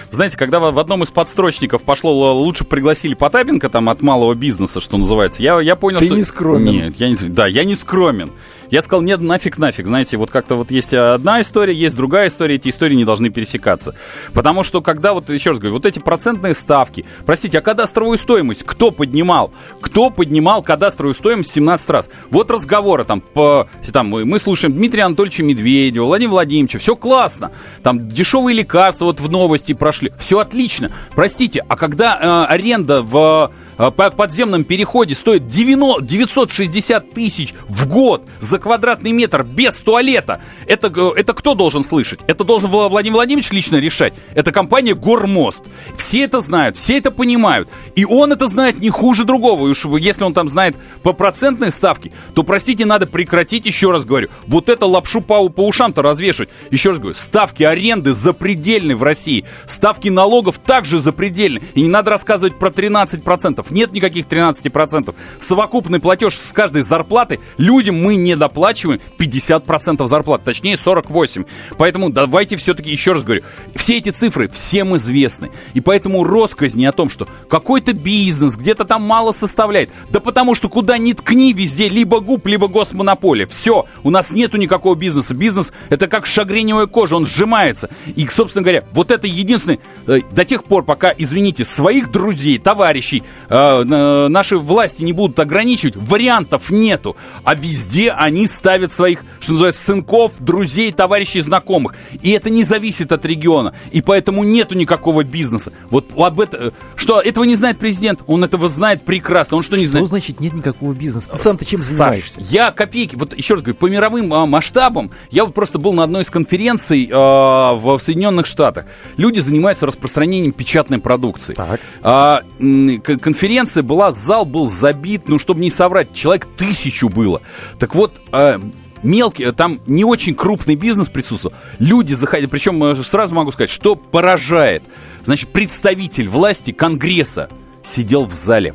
Знаете, 0.10 0.38
когда 0.38 0.60
в 0.60 0.80
одном 0.80 1.04
из 1.04 1.12
подстрочников 1.12 1.84
пошло 1.84 2.34
лучше 2.34 2.64
пригласили 2.64 3.14
Потапенко 3.14 3.70
там 3.70 3.90
от 3.90 4.02
малого 4.02 4.34
бизнеса, 4.34 4.80
что 4.80 4.98
называется, 4.98 5.44
я, 5.44 5.60
я 5.60 5.76
понял, 5.76 6.00
Ты 6.00 6.06
что... 6.06 6.16
не 6.16 6.24
скромен. 6.24 6.74
Нет, 6.74 6.96
я 6.98 7.10
не, 7.10 7.16
да, 7.16 7.48
я 7.48 7.64
не 7.64 7.76
скромен. 7.76 8.32
Я 8.69 8.81
сказал, 8.81 9.01
нет, 9.01 9.21
нафиг, 9.21 9.57
нафиг. 9.57 9.88
Знаете, 9.88 10.17
вот 10.17 10.31
как-то 10.31 10.55
вот 10.55 10.71
есть 10.71 10.93
одна 10.93 11.41
история, 11.41 11.74
есть 11.74 11.95
другая 11.95 12.27
история, 12.27 12.55
эти 12.55 12.69
истории 12.69 12.95
не 12.95 13.05
должны 13.05 13.29
пересекаться. 13.29 13.95
Потому 14.33 14.63
что 14.63 14.81
когда, 14.81 15.13
вот 15.13 15.29
еще 15.29 15.51
раз 15.51 15.59
говорю, 15.59 15.75
вот 15.75 15.86
эти 15.86 16.00
процентные 16.00 16.53
ставки, 16.53 17.05
простите, 17.25 17.59
а 17.59 17.62
кадастровую 17.62 18.17
стоимость 18.17 18.63
кто 18.63 18.91
поднимал? 18.91 19.51
Кто 19.81 20.09
поднимал 20.09 20.62
кадастровую 20.62 21.13
стоимость 21.13 21.51
17 21.51 21.89
раз? 21.89 22.09
Вот 22.29 22.51
разговоры 22.51 23.05
там, 23.05 23.21
по, 23.21 23.67
там 23.91 24.07
мы, 24.07 24.25
мы 24.25 24.39
слушаем 24.39 24.75
Дмитрия 24.75 25.03
Анатольевича 25.03 25.43
Медведева, 25.43 26.05
Владимира 26.05 26.33
Владимировича, 26.33 26.79
все 26.79 26.95
классно. 26.95 27.51
Там 27.83 28.09
дешевые 28.09 28.55
лекарства 28.57 29.05
вот 29.05 29.19
в 29.19 29.29
новости 29.29 29.74
прошли, 29.74 30.12
все 30.19 30.39
отлично. 30.39 30.91
Простите, 31.15 31.63
а 31.67 31.75
когда 31.77 32.17
э, 32.17 32.53
аренда 32.53 33.01
в 33.01 33.51
э, 33.77 33.91
по 33.91 34.12
подземном 34.12 34.63
переходе 34.63 35.15
стоит 35.15 35.47
90 35.47 36.05
960 36.05 37.12
тысяч 37.12 37.53
в 37.67 37.88
год 37.88 38.24
за 38.39 38.57
за 38.58 38.60
квадратный 38.60 39.12
метр 39.12 39.44
без 39.44 39.76
туалета. 39.76 40.42
Это, 40.66 40.92
это 41.16 41.34
кто 41.34 41.54
должен 41.54 41.84
слышать? 41.84 42.20
Это 42.28 42.44
должен 42.44 42.70
Владимир 42.70 43.18
Владимирович 43.18 43.52
лично 43.52 43.78
решать. 43.78 44.14
Это 44.34 44.52
компания 44.52 44.96
Гормост. 44.96 45.66
Все 45.96 46.24
это 46.24 46.42
знают, 46.42 46.76
все 46.76 46.98
это 46.98 47.12
понимают. 47.12 47.70
И 47.96 48.04
он 48.04 48.34
это 48.34 48.48
знает 48.48 48.80
не 48.80 48.90
хуже 48.90 49.26
другого. 49.26 49.68
И 49.68 49.72
уж 49.72 49.86
если 50.00 50.24
он 50.24 50.34
там 50.34 50.50
знает 50.50 50.76
по 51.04 51.14
процентной 51.14 51.72
ставке, 51.72 52.12
то, 52.34 52.44
простите, 52.44 52.86
надо 52.86 53.06
прекратить, 53.06 53.66
еще 53.66 53.92
раз 53.92 54.06
говорю, 54.06 54.30
вот 54.48 54.70
это 54.70 54.86
лапшу 54.86 55.22
по, 55.22 55.48
по 55.50 55.68
ушам-то 55.68 56.02
развешивать. 56.02 56.50
Еще 56.72 56.90
раз 56.90 57.00
говорю, 57.00 57.16
ставки 57.16 57.64
аренды 57.64 58.14
запредельны 58.14 58.96
в 58.96 59.04
России. 59.04 59.46
Ставки 59.68 60.10
налогов 60.10 60.58
также 60.58 61.00
запредельны. 61.00 61.62
И 61.76 61.82
не 61.82 61.90
надо 61.90 62.10
рассказывать 62.12 62.58
про 62.58 62.70
13%. 62.70 63.66
Нет 63.70 63.92
никаких 63.92 64.26
13%. 64.26 65.14
Совокупный 65.48 66.00
платеж 66.00 66.36
с 66.36 66.52
каждой 66.52 66.82
зарплаты 66.82 67.40
людям 67.58 68.02
мы 68.02 68.16
не 68.16 68.36
доплачиваем 68.48 69.01
50% 69.18 70.08
зарплат, 70.08 70.44
точнее 70.44 70.75
48%. 70.75 71.46
Поэтому 71.77 72.10
давайте 72.10 72.56
все-таки, 72.56 72.89
еще 72.89 73.12
раз 73.12 73.24
говорю, 73.24 73.42
все 73.75 73.98
эти 73.98 74.10
цифры 74.10 74.48
всем 74.48 74.96
известны. 74.96 75.51
И 75.74 75.82
поэтому 75.82 76.24
россказни 76.24 76.86
о 76.86 76.94
том, 76.94 77.10
что 77.10 77.27
какой-то 77.50 77.94
бизнес 77.94 78.56
где-то 78.56 78.86
там 78.86 79.01
мало 79.01 79.34
составляет. 79.34 79.89
Да 80.10 80.22
потому 80.22 80.56
что 80.56 80.70
куда 80.70 80.98
ни 80.98 81.12
ткни, 81.12 81.51
везде 81.51 81.89
либо 81.89 82.22
губ, 82.22 82.48
либо 82.48 82.68
госмонополия. 82.68 83.48
Все, 83.48 83.86
у 84.04 84.10
нас 84.10 84.32
нету 84.32 84.58
никакого 84.58 84.96
бизнеса. 84.96 85.34
Бизнес 85.34 85.74
это 85.89 86.08
как 86.08 86.25
шагреневая 86.25 86.88
кожа, 86.88 87.18
он 87.18 87.25
сжимается. 87.25 87.89
И, 88.16 88.25
собственно 88.27 88.63
говоря, 88.63 88.86
вот 88.94 89.12
это 89.12 89.27
единственное, 89.27 89.80
э, 90.08 90.20
до 90.32 90.46
тех 90.46 90.63
пор, 90.63 90.84
пока, 90.84 91.13
извините, 91.18 91.66
своих 91.66 92.12
друзей, 92.12 92.60
товарищей, 92.60 93.24
э, 93.50 93.84
наши 93.84 94.58
власти 94.58 95.04
не 95.04 95.12
будут 95.12 95.38
ограничивать, 95.39 95.98
вариантов 95.98 96.70
нету. 96.70 97.18
А 97.44 97.56
везде 97.56 98.12
они 98.12 98.37
ставят 98.46 98.91
своих, 98.91 99.24
что 99.39 99.53
называется, 99.53 99.84
сынков, 99.84 100.34
друзей, 100.39 100.91
товарищей, 100.91 101.41
знакомых. 101.41 101.96
И 102.22 102.32
это 102.32 102.50
не 102.50 102.63
зависит 102.63 103.12
от 103.12 103.25
региона. 103.25 103.74
И 103.91 104.01
поэтому 104.01 104.44
нету 104.44 104.75
никакого 104.75 105.24
бизнеса. 105.24 105.72
Вот 105.89 106.12
об 106.15 106.39
этом, 106.39 106.62
э, 106.62 106.72
что 106.96 107.20
этого 107.20 107.46
не 107.46 107.56
знает 107.56 107.79
президент, 107.79 108.20
он 108.27 108.44
этого 108.44 108.70
знает 108.70 109.03
прекрасно. 109.03 109.58
Он 109.58 109.63
что, 109.63 109.77
не 109.77 109.84
что 109.84 109.91
знает? 109.91 110.06
Что 110.06 110.10
значит 110.10 110.39
нет 110.39 110.53
никакого 110.53 110.94
бизнеса? 110.94 111.29
Ты 111.32 111.38
сам-то 111.38 111.65
чем 111.65 111.79
занимаешься? 111.79 112.41
Саш, 112.41 112.50
я 112.50 112.72
копейки, 112.72 113.15
вот 113.15 113.36
еще 113.36 113.56
раз 113.56 113.63
говорю, 113.63 113.77
по 113.77 113.88
мировым 113.88 114.34
а, 114.34 114.46
масштабам, 114.46 115.12
я 115.32 115.46
вот 115.46 115.53
просто 115.53 115.79
был 115.79 115.94
на 115.94 116.03
одной 116.03 116.24
из 116.24 116.29
конференций 116.29 117.10
а, 117.12 117.74
в 117.74 118.00
Соединенных 118.00 118.46
Штатах. 118.46 118.86
Люди 119.15 119.39
занимаются 119.39 119.86
распространением 119.86 120.51
печатной 120.51 121.00
продукции. 121.00 121.53
Так. 121.53 121.79
А, 122.01 122.41
конференция 122.60 123.84
была, 123.84 124.12
зал 124.12 124.46
был 124.46 124.67
забит, 124.67 125.27
ну, 125.27 125.39
чтобы 125.39 125.62
не 125.62 125.70
соврать, 125.70 126.13
человек 126.13 126.48
тысячу 126.58 127.10
было. 127.10 127.41
Так 127.79 127.96
вот, 127.96 128.22
а, 128.31 128.60
мелкий, 129.03 129.51
там 129.51 129.79
не 129.88 130.03
очень 130.03 130.36
крупный 130.36 130.75
бизнес 130.75 131.10
присутствовал. 131.10 131.55
Люди 131.79 132.13
заходили, 132.13 132.48
причем 132.48 132.84
э, 132.84 133.03
сразу 133.03 133.36
могу 133.36 133.51
сказать, 133.51 133.69
что 133.69 133.96
поражает. 133.96 134.84
Значит, 135.24 135.50
представитель 135.50 136.27
власти 136.27 136.72
Конгресса 136.72 137.50
сидел 137.84 138.25
в 138.25 138.34
зале. 138.34 138.74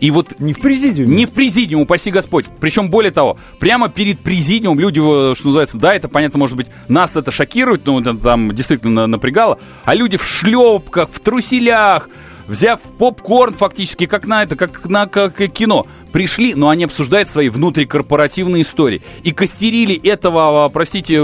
И 0.00 0.10
вот 0.10 0.38
не 0.40 0.52
в 0.52 0.60
президиуме. 0.60 1.16
Не 1.16 1.26
в 1.26 1.32
президиум, 1.32 1.82
упаси 1.82 2.10
Господь. 2.10 2.46
Причем, 2.60 2.90
более 2.90 3.12
того, 3.12 3.38
прямо 3.58 3.88
перед 3.88 4.18
президиумом 4.18 4.80
люди, 4.80 4.98
э, 4.98 5.34
что 5.34 5.46
называется, 5.46 5.78
да, 5.78 5.94
это 5.94 6.08
понятно, 6.08 6.38
может 6.38 6.56
быть, 6.56 6.66
нас 6.88 7.16
это 7.16 7.30
шокирует, 7.30 7.86
но 7.86 8.00
это 8.00 8.14
там 8.14 8.54
действительно 8.54 9.06
напрягало, 9.06 9.58
а 9.84 9.94
люди 9.94 10.16
в 10.16 10.24
шлепках, 10.24 11.10
в 11.10 11.20
труселях, 11.20 12.08
взяв 12.46 12.80
попкорн 12.98 13.54
фактически, 13.54 14.06
как 14.06 14.26
на 14.26 14.42
это, 14.42 14.56
как 14.56 14.88
на 14.88 15.06
как 15.06 15.36
кино, 15.52 15.86
пришли, 16.12 16.54
но 16.54 16.68
они 16.68 16.84
обсуждают 16.84 17.28
свои 17.28 17.48
внутрикорпоративные 17.48 18.62
истории. 18.62 19.02
И 19.22 19.32
костерили 19.32 19.94
этого, 20.08 20.64
а, 20.64 20.68
простите, 20.68 21.16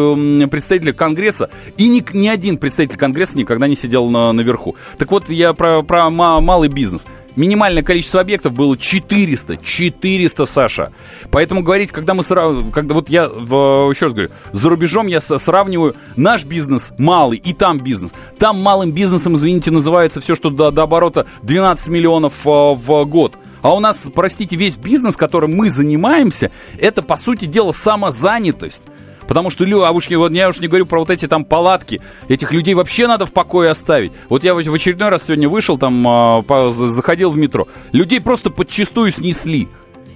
представителя 0.50 0.92
Конгресса, 0.92 1.50
и 1.76 1.88
ни, 1.88 2.04
ни 2.12 2.28
один 2.28 2.56
представитель 2.56 2.98
Конгресса 2.98 3.38
никогда 3.38 3.68
не 3.68 3.76
сидел 3.76 4.08
на, 4.08 4.32
наверху. 4.32 4.76
Так 4.98 5.10
вот, 5.10 5.30
я 5.30 5.52
про, 5.52 5.82
про 5.82 6.10
малый 6.10 6.68
бизнес. 6.68 7.06
Минимальное 7.36 7.82
количество 7.82 8.20
объектов 8.20 8.52
было 8.52 8.76
400. 8.76 9.58
400, 9.58 10.46
Саша. 10.46 10.92
Поэтому 11.30 11.62
говорить, 11.62 11.92
когда 11.92 12.14
мы 12.14 12.22
сравниваем, 12.22 12.72
когда 12.72 12.94
вот 12.94 13.08
я, 13.08 13.24
еще 13.24 14.06
раз 14.06 14.12
говорю, 14.12 14.30
за 14.52 14.68
рубежом 14.68 15.06
я 15.06 15.20
сравниваю 15.20 15.94
наш 16.16 16.44
бизнес 16.44 16.92
малый 16.98 17.38
и 17.38 17.52
там 17.52 17.78
бизнес. 17.78 18.12
Там 18.38 18.60
малым 18.60 18.92
бизнесом, 18.92 19.34
извините, 19.34 19.70
называется 19.70 20.20
все, 20.20 20.34
что 20.34 20.50
до, 20.50 20.70
до 20.70 20.82
оборота 20.82 21.26
12 21.42 21.88
миллионов 21.88 22.44
в, 22.44 22.74
в 22.74 23.04
год. 23.04 23.34
А 23.62 23.74
у 23.74 23.80
нас, 23.80 24.08
простите, 24.14 24.56
весь 24.56 24.76
бизнес, 24.76 25.16
которым 25.16 25.54
мы 25.54 25.68
занимаемся, 25.68 26.50
это, 26.78 27.02
по 27.02 27.16
сути 27.16 27.44
дела, 27.44 27.72
самозанятость. 27.72 28.84
Потому 29.30 29.48
что, 29.48 29.64
а 29.86 29.92
уж, 29.92 30.10
вот, 30.10 30.32
я 30.32 30.48
уж 30.48 30.58
не 30.58 30.66
говорю 30.66 30.86
про 30.86 30.98
вот 30.98 31.08
эти 31.08 31.28
там 31.28 31.44
палатки. 31.44 32.00
Этих 32.26 32.52
людей 32.52 32.74
вообще 32.74 33.06
надо 33.06 33.26
в 33.26 33.32
покое 33.32 33.70
оставить. 33.70 34.10
Вот 34.28 34.42
я 34.42 34.54
в 34.54 34.58
очередной 34.58 35.08
раз 35.08 35.22
сегодня 35.22 35.48
вышел, 35.48 35.78
там, 35.78 36.04
а, 36.04 36.42
заходил 36.72 37.30
в 37.30 37.38
метро. 37.38 37.68
Людей 37.92 38.20
просто 38.20 38.50
подчистую 38.50 39.12
снесли. 39.12 39.68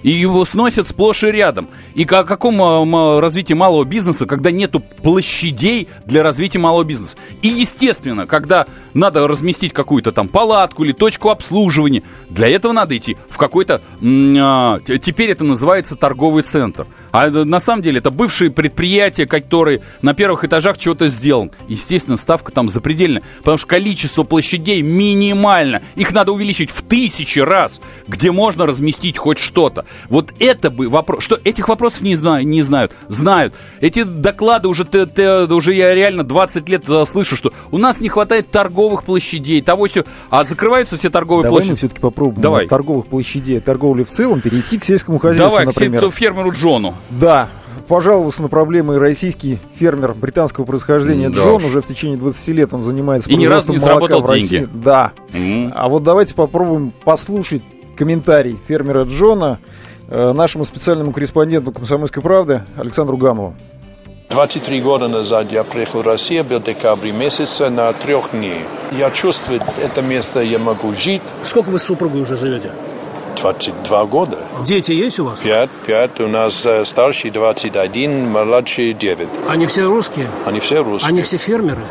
И 0.02 0.10
его 0.10 0.44
сносят 0.44 0.88
сплошь 0.88 1.22
и 1.22 1.28
рядом. 1.28 1.68
И 1.94 2.02
о 2.02 2.24
каком 2.24 2.60
а, 2.60 3.20
развитии 3.20 3.54
малого 3.54 3.84
бизнеса, 3.84 4.26
когда 4.26 4.50
нету 4.50 4.80
площадей 4.80 5.86
для 6.06 6.24
развития 6.24 6.58
малого 6.58 6.82
бизнеса? 6.82 7.16
И, 7.40 7.46
естественно, 7.46 8.26
когда 8.26 8.66
надо 8.94 9.28
разместить 9.28 9.72
какую-то 9.72 10.10
там 10.10 10.26
палатку 10.26 10.82
или 10.82 10.90
точку 10.90 11.30
обслуживания, 11.30 12.02
для 12.34 12.48
этого 12.48 12.72
надо 12.72 12.96
идти 12.96 13.16
в 13.28 13.36
какой-то... 13.36 13.80
А, 14.02 14.80
теперь 14.80 15.30
это 15.30 15.44
называется 15.44 15.94
торговый 15.94 16.42
центр. 16.42 16.86
А 17.12 17.30
на 17.30 17.60
самом 17.60 17.80
деле 17.80 17.98
это 17.98 18.10
бывшие 18.10 18.50
предприятия, 18.50 19.24
которые 19.24 19.82
на 20.02 20.14
первых 20.14 20.44
этажах 20.44 20.76
чего-то 20.76 21.06
сделан. 21.06 21.52
Естественно, 21.68 22.16
ставка 22.16 22.50
там 22.50 22.68
запредельная, 22.68 23.22
потому 23.38 23.56
что 23.56 23.68
количество 23.68 24.24
площадей 24.24 24.82
минимально. 24.82 25.80
Их 25.94 26.12
надо 26.12 26.32
увеличить 26.32 26.72
в 26.72 26.82
тысячи 26.82 27.38
раз, 27.38 27.80
где 28.08 28.32
можно 28.32 28.66
разместить 28.66 29.16
хоть 29.16 29.38
что-то. 29.38 29.84
Вот 30.08 30.34
это 30.40 30.70
бы 30.70 30.88
вопрос... 30.88 31.22
Что 31.22 31.38
этих 31.44 31.68
вопросов 31.68 32.00
не, 32.00 32.16
знаю, 32.16 32.44
не 32.44 32.62
знают? 32.62 32.90
Знают. 33.06 33.54
Эти 33.80 34.02
доклады 34.02 34.66
уже, 34.66 34.84
ты, 34.84 35.06
ты, 35.06 35.44
уже 35.44 35.72
я 35.72 35.94
реально 35.94 36.24
20 36.24 36.68
лет 36.68 36.84
слышу, 37.06 37.36
что 37.36 37.52
у 37.70 37.78
нас 37.78 38.00
не 38.00 38.08
хватает 38.08 38.50
торговых 38.50 39.04
площадей, 39.04 39.62
того 39.62 39.86
все, 39.86 40.04
а 40.30 40.42
закрываются 40.42 40.96
все 40.96 41.10
торговые 41.10 41.44
Давай 41.44 41.60
площади. 41.60 41.78
все-таки 41.78 42.00
попробуем 42.00 42.23
Давай. 42.32 42.64
от 42.64 42.70
торговых 42.70 43.06
площадей, 43.06 43.60
торговли 43.60 44.02
в 44.04 44.10
целом 44.10 44.40
перейти 44.40 44.78
к 44.78 44.84
сельскому 44.84 45.18
хозяйству, 45.18 45.48
Давай, 45.50 45.66
например. 45.66 46.08
к 46.10 46.14
фермеру 46.14 46.52
Джону. 46.52 46.94
Да, 47.10 47.48
пожаловался 47.88 48.42
на 48.42 48.48
проблемы 48.48 48.98
российский 48.98 49.58
фермер 49.74 50.14
британского 50.14 50.64
происхождения 50.64 51.28
Да 51.28 51.42
Джон. 51.42 51.56
уж. 51.56 51.64
Уже 51.66 51.82
в 51.82 51.86
течение 51.86 52.16
20 52.16 52.48
лет 52.48 52.72
он 52.72 52.82
занимается 52.84 53.28
И 53.30 53.36
ни 53.36 53.46
разу 53.46 53.72
не 53.72 53.78
заработал 53.78 54.22
в 54.22 54.30
России. 54.30 54.48
деньги. 54.60 54.68
Да. 54.72 55.12
М. 55.32 55.72
А 55.74 55.88
вот 55.88 56.02
давайте 56.02 56.34
попробуем 56.34 56.92
послушать 57.04 57.62
комментарий 57.96 58.58
фермера 58.66 59.04
Джона 59.04 59.58
э, 60.08 60.32
нашему 60.32 60.64
специальному 60.64 61.12
корреспонденту 61.12 61.72
«Комсомольской 61.72 62.22
правды» 62.22 62.62
Александру 62.76 63.16
Гамову. 63.16 63.54
23 64.34 64.80
года 64.80 65.06
назад 65.06 65.52
я 65.52 65.62
приехал 65.62 66.02
в 66.02 66.06
Россию, 66.06 66.42
был 66.42 66.58
декабрь 66.58 67.12
месяца 67.12 67.70
на 67.70 67.92
трех 67.92 68.32
дней. 68.32 68.64
Я 68.90 69.12
чувствую, 69.12 69.60
это 69.80 70.02
место 70.02 70.40
я 70.40 70.58
могу 70.58 70.92
жить 70.92 71.22
Сколько 71.44 71.68
вы 71.68 71.78
с 71.78 71.84
супругой 71.84 72.22
уже 72.22 72.36
живете? 72.36 72.72
22 73.36 74.04
года. 74.06 74.38
Дети 74.64 74.90
есть 74.90 75.20
у 75.20 75.26
вас? 75.26 75.40
Пять, 75.40 75.70
пять. 75.86 76.18
У 76.18 76.26
нас 76.26 76.66
э, 76.66 76.84
старший 76.84 77.30
21, 77.30 78.28
младший 78.28 78.92
9. 78.92 79.28
Они 79.48 79.66
все 79.66 79.84
русские? 79.84 80.26
Они 80.44 80.58
все 80.58 80.82
русские. 80.82 81.10
Они 81.10 81.22
все 81.22 81.36
фермеры? 81.36 81.84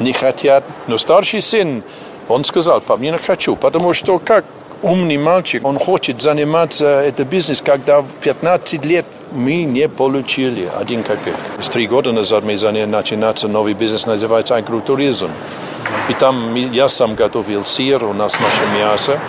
Не 0.00 0.14
хотят. 0.14 0.64
Но 0.86 0.96
старший 0.96 1.42
сын, 1.42 1.82
он 2.28 2.44
сказал, 2.44 2.80
пап, 2.80 3.00
не 3.00 3.12
хочу. 3.18 3.56
Потому 3.56 3.92
что 3.92 4.18
как 4.18 4.46
умный 4.84 5.16
мальчик, 5.16 5.64
он 5.64 5.78
хочет 5.78 6.20
заниматься 6.22 7.00
этим 7.02 7.24
бизнесом, 7.24 7.66
когда 7.66 8.02
в 8.02 8.08
15 8.20 8.84
лет 8.84 9.06
мы 9.32 9.64
не 9.64 9.88
получили 9.88 10.68
один 10.78 11.02
копейк. 11.02 11.36
С 11.60 11.68
три 11.68 11.86
года 11.86 12.12
назад 12.12 12.44
мы 12.44 12.56
заняли 12.56 12.84
начинаться 12.84 13.48
новый 13.48 13.72
бизнес, 13.72 14.06
называется 14.06 14.56
агротуризм. 14.56 15.30
И 16.10 16.14
там 16.14 16.54
я 16.54 16.88
сам 16.88 17.14
готовил 17.14 17.64
сыр, 17.64 18.04
у 18.04 18.12
нас 18.12 18.34
наше 18.34 18.78
мясо. 18.78 19.20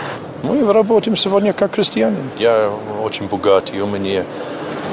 Мы 0.43 0.71
работаем 0.71 1.15
сегодня 1.15 1.53
как 1.53 1.71
крестьяне. 1.71 2.17
Я 2.38 2.69
очень 3.01 3.27
богатый, 3.27 3.79
у 3.79 3.88
меня 3.88 4.25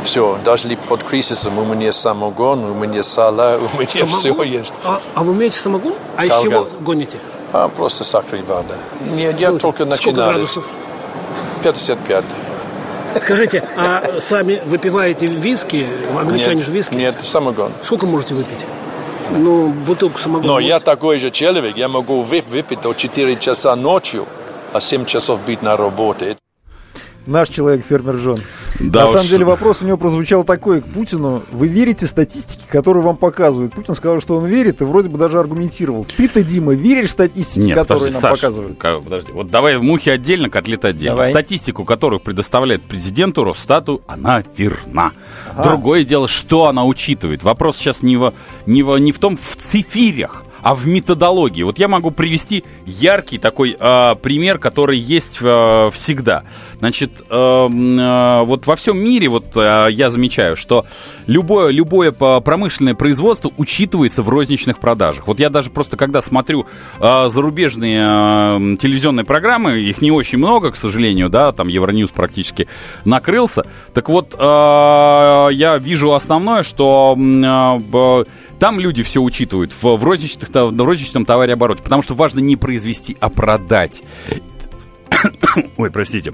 все, 0.05 0.39
даже 0.45 0.69
под 0.89 1.03
кризисом 1.03 1.59
у 1.59 1.65
меня 1.65 1.93
самогон, 1.93 2.65
у 2.65 2.75
меня 2.75 3.03
сала, 3.03 3.59
у 3.59 3.77
меня 3.77 3.87
все 3.87 4.07
Самогон? 4.07 4.47
есть. 4.47 4.73
А, 4.85 5.01
а 5.15 5.23
вы 5.23 5.33
умеете 5.33 5.59
самогон? 5.59 5.95
А 6.17 6.27
из 6.27 6.43
чего 6.43 6.69
гоните? 6.81 7.19
А 7.53 7.69
просто 7.69 8.05
сахар 8.05 8.37
и 8.39 8.43
вода. 8.43 8.75
Нет, 9.11 9.39
я 9.39 9.49
Сколько- 9.49 9.63
только 9.63 9.85
Сколько 9.97 10.11
начинал. 10.11 10.29
градусов? 10.31 10.69
55. 11.63 12.25
Скажите, 13.17 13.63
а 13.77 14.19
сами 14.21 14.61
выпиваете 14.65 15.27
виски? 15.27 15.87
Англичане 16.19 16.57
нет, 16.57 16.65
же 16.65 16.73
виски. 16.73 16.95
Нет, 16.95 17.15
самогон. 17.25 17.73
Сколько 17.83 18.07
можете 18.07 18.35
выпить? 18.35 18.65
Ну, 19.31 19.69
бутылку 19.69 20.19
самогона. 20.19 20.47
Но 20.55 20.59
я 20.61 20.75
можете? 20.75 20.85
такой 20.87 21.19
же 21.19 21.31
человек, 21.31 21.77
я 21.77 21.89
могу 21.89 22.23
вып- 22.23 22.49
выпить 22.49 22.81
до 22.81 22.95
4 22.95 23.37
часа 23.37 23.77
ночью, 23.77 24.27
а 24.73 24.81
7 24.81 25.05
часов 25.05 25.41
быть 25.47 25.63
на 25.63 25.77
работе. 25.77 26.37
Наш 27.27 27.49
человек, 27.51 27.85
фермер 27.87 28.17
Джон. 28.17 28.41
Да 28.81 29.01
На 29.01 29.05
уж. 29.05 29.11
самом 29.13 29.29
деле 29.29 29.45
вопрос 29.45 29.79
у 29.81 29.85
него 29.87 29.97
прозвучал 29.97 30.43
такой 30.45 30.81
к 30.81 30.87
Путину. 30.87 31.43
Вы 31.53 31.69
верите 31.69 32.07
статистике, 32.09 32.65
которую 32.69 33.05
вам 33.05 33.17
показывают? 33.17 33.75
Путин 33.75 33.95
сказал, 33.95 34.21
что 34.21 34.37
он 34.37 34.47
верит, 34.47 34.81
и 34.81 34.85
вроде 34.85 35.09
бы 35.09 35.19
даже 35.19 35.39
аргументировал. 35.39 36.05
Ты-то, 36.05 36.43
Дима, 36.43 36.75
веришь 36.75 37.11
статистике, 37.11 37.67
Нет, 37.67 37.77
которую 37.77 38.07
подожди, 38.07 38.15
нам 38.15 38.21
Саш, 38.33 38.41
показывают? 38.41 38.79
ка- 38.79 38.99
подожди. 39.01 39.31
Вот 39.33 39.51
давай 39.51 39.79
мухи 39.79 40.09
отдельно, 40.11 40.51
котлеты 40.51 40.89
отдельно. 40.89 41.17
Давай. 41.17 41.31
Статистику, 41.31 41.85
которую 41.85 42.19
предоставляет 42.19 42.83
президенту 42.83 43.45
Росстату, 43.45 44.03
она 44.09 44.43
верна. 44.57 45.13
Другое 45.63 46.03
дело, 46.05 46.27
что 46.27 46.67
она 46.67 46.85
учитывает. 46.85 47.43
Вопрос 47.45 47.77
сейчас 47.77 48.03
не, 48.03 48.17
во- 48.17 48.35
не, 48.67 48.83
во- 48.83 48.99
не 48.99 49.13
в 49.13 49.19
том, 49.21 49.37
в 49.37 49.57
цифирях, 49.57 50.45
а 50.63 50.75
в 50.75 50.87
методологии. 50.87 51.63
Вот 51.63 51.79
я 51.79 51.89
могу 51.89 52.11
привести 52.11 52.65
яркий 52.87 53.39
такой 53.39 53.77
а, 53.79 54.15
пример, 54.15 54.59
который 54.59 54.99
есть 54.99 55.39
а, 55.43 55.91
всегда. 55.91 56.45
Значит, 56.79 57.23
м, 57.31 57.97
а, 58.01 58.43
вот 58.45 58.67
во 58.67 58.77
всем 58.77 58.99
мире 58.99 59.29
вот 59.29 59.45
а, 59.57 59.87
я 59.89 60.09
замечаю, 60.09 60.57
что 60.57 60.87
любое, 61.27 61.71
любое 61.71 62.13
промышленное 62.13 62.95
производство 62.95 63.51
учитывается 63.57 64.23
в 64.23 64.29
розничных 64.29 64.79
продажах. 64.79 65.27
Вот 65.27 65.41
я 65.41 65.51
даже 65.51 65.71
просто 65.71 65.97
когда 65.97 66.21
смотрю 66.21 66.67
а, 67.01 67.29
зарубежные 67.29 68.01
м, 68.03 68.77
телевизионные 68.77 69.25
программы, 69.25 69.81
их 69.81 70.01
не 70.01 70.11
очень 70.11 70.39
много, 70.39 70.71
к 70.71 70.77
сожалению, 70.77 71.29
да, 71.29 71.53
там 71.53 71.69
Евроньюз 71.69 72.11
практически 72.11 72.69
накрылся. 73.05 73.65
Так 73.95 74.09
вот, 74.09 74.35
а, 74.39 75.49
я 75.49 75.77
вижу 75.79 76.13
основное, 76.13 76.63
что 76.63 77.15
б- 77.17 78.27
там 78.63 78.79
люди 78.79 79.03
все 79.03 79.21
учитывают 79.21 79.73
в, 79.73 79.83
в, 79.83 80.05
розничных, 80.05 80.49
в 80.51 80.85
розничном 80.85 81.25
товареобороте, 81.25 81.83
потому 81.83 82.01
что 82.01 82.15
важно 82.15 82.39
не 82.39 82.55
произвести, 82.55 83.17
а 83.19 83.29
продать. 83.29 84.05
Ой, 85.77 85.91
простите. 85.91 86.33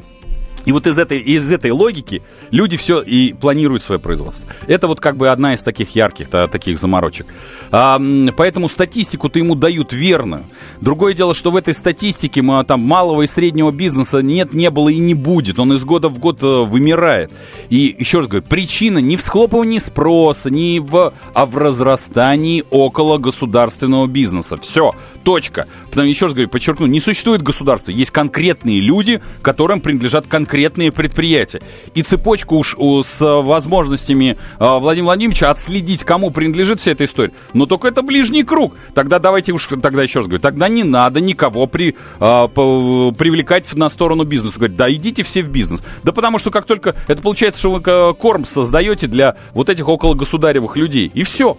И 0.69 0.73
вот 0.73 0.87
из 0.87 0.99
этой, 0.99 1.19
из 1.19 1.51
этой 1.51 1.71
логики 1.71 2.21
люди 2.51 2.77
все 2.77 3.01
и 3.01 3.33
планируют 3.33 3.83
свое 3.83 3.99
производство. 3.99 4.53
Это 4.67 4.87
вот 4.87 5.01
как 5.01 5.17
бы 5.17 5.31
одна 5.31 5.55
из 5.55 5.63
таких 5.63 5.97
ярких 5.97 6.29
та- 6.29 6.47
таких 6.47 6.79
заморочек. 6.79 7.27
А, 7.71 7.99
поэтому 8.37 8.69
статистику-то 8.69 9.39
ему 9.39 9.55
дают 9.55 9.95
верную. 9.95 10.45
Другое 10.83 11.15
дело, 11.15 11.33
что 11.33 11.51
в 11.51 11.57
этой 11.57 11.73
статистике 11.73 12.43
ма- 12.43 12.65
там, 12.65 12.81
малого 12.81 13.23
и 13.23 13.27
среднего 13.27 13.71
бизнеса 13.71 14.19
нет, 14.19 14.53
не 14.53 14.69
было 14.69 14.91
и 14.91 14.99
не 14.99 15.15
будет. 15.15 15.59
Он 15.59 15.73
из 15.73 15.85
года 15.87 16.11
в 16.11 16.19
год 16.19 16.43
э, 16.43 16.47
вымирает. 16.47 17.33
И 17.71 17.97
еще 17.99 18.19
раз 18.19 18.29
говорю, 18.29 18.45
причина 18.47 18.99
не 18.99 19.17
в 19.17 19.23
схлопывании 19.23 19.79
спроса, 19.79 20.51
не 20.51 20.81
в, 20.81 21.15
а 21.33 21.47
в 21.47 21.57
разрастании 21.57 22.63
около 22.69 23.17
государственного 23.17 24.07
бизнеса. 24.07 24.59
Все, 24.59 24.93
точка. 25.25 25.67
Потому 25.89 26.09
еще 26.09 26.27
раз 26.27 26.35
говорю, 26.35 26.51
подчеркну, 26.51 26.85
не 26.85 27.01
существует 27.01 27.41
государства. 27.43 27.91
Есть 27.91 28.11
конкретные 28.11 28.81
люди, 28.81 29.23
которым 29.41 29.81
принадлежат 29.81 30.27
конкретные 30.27 30.58
предприятия. 30.67 31.61
И 31.95 32.03
цепочку 32.03 32.57
уж 32.57 32.77
с 33.07 33.19
возможностями 33.21 34.37
э, 34.59 34.79
Владимира 34.79 35.07
Владимировича 35.07 35.50
отследить, 35.50 36.05
кому 36.05 36.31
принадлежит 36.31 36.81
вся 36.81 36.93
эта 36.93 37.05
история. 37.05 37.33
Но 37.55 37.67
только 37.67 37.88
это 37.88 38.03
ближний 38.03 38.43
круг. 38.43 38.75
Тогда 38.95 39.19
давайте 39.19 39.53
уж, 39.53 39.69
тогда 39.83 40.03
еще 40.03 40.21
раз 40.21 40.27
говорю, 40.27 40.41
тогда 40.41 40.69
не 40.69 40.85
надо 40.85 41.21
никого 41.21 41.67
при, 41.67 41.97
по- 42.19 43.12
привлекать 43.12 43.73
на 43.75 43.88
сторону 43.88 44.25
бизнеса. 44.25 44.59
Говорить, 44.59 44.77
да 44.77 44.93
идите 44.93 45.23
все 45.23 45.43
в 45.43 45.49
бизнес. 45.49 45.83
Да 46.03 46.12
потому 46.12 46.38
что 46.38 46.50
как 46.50 46.65
только, 46.65 46.95
это 47.07 47.23
получается, 47.23 47.61
что 47.61 47.71
вы 47.73 47.83
э, 47.85 48.15
корм 48.15 48.45
создаете 48.45 49.07
для 49.07 49.37
вот 49.55 49.69
этих 49.69 49.88
около 49.88 50.15
государевых 50.15 50.77
людей. 50.77 51.11
И 51.15 51.23
все. 51.23 51.57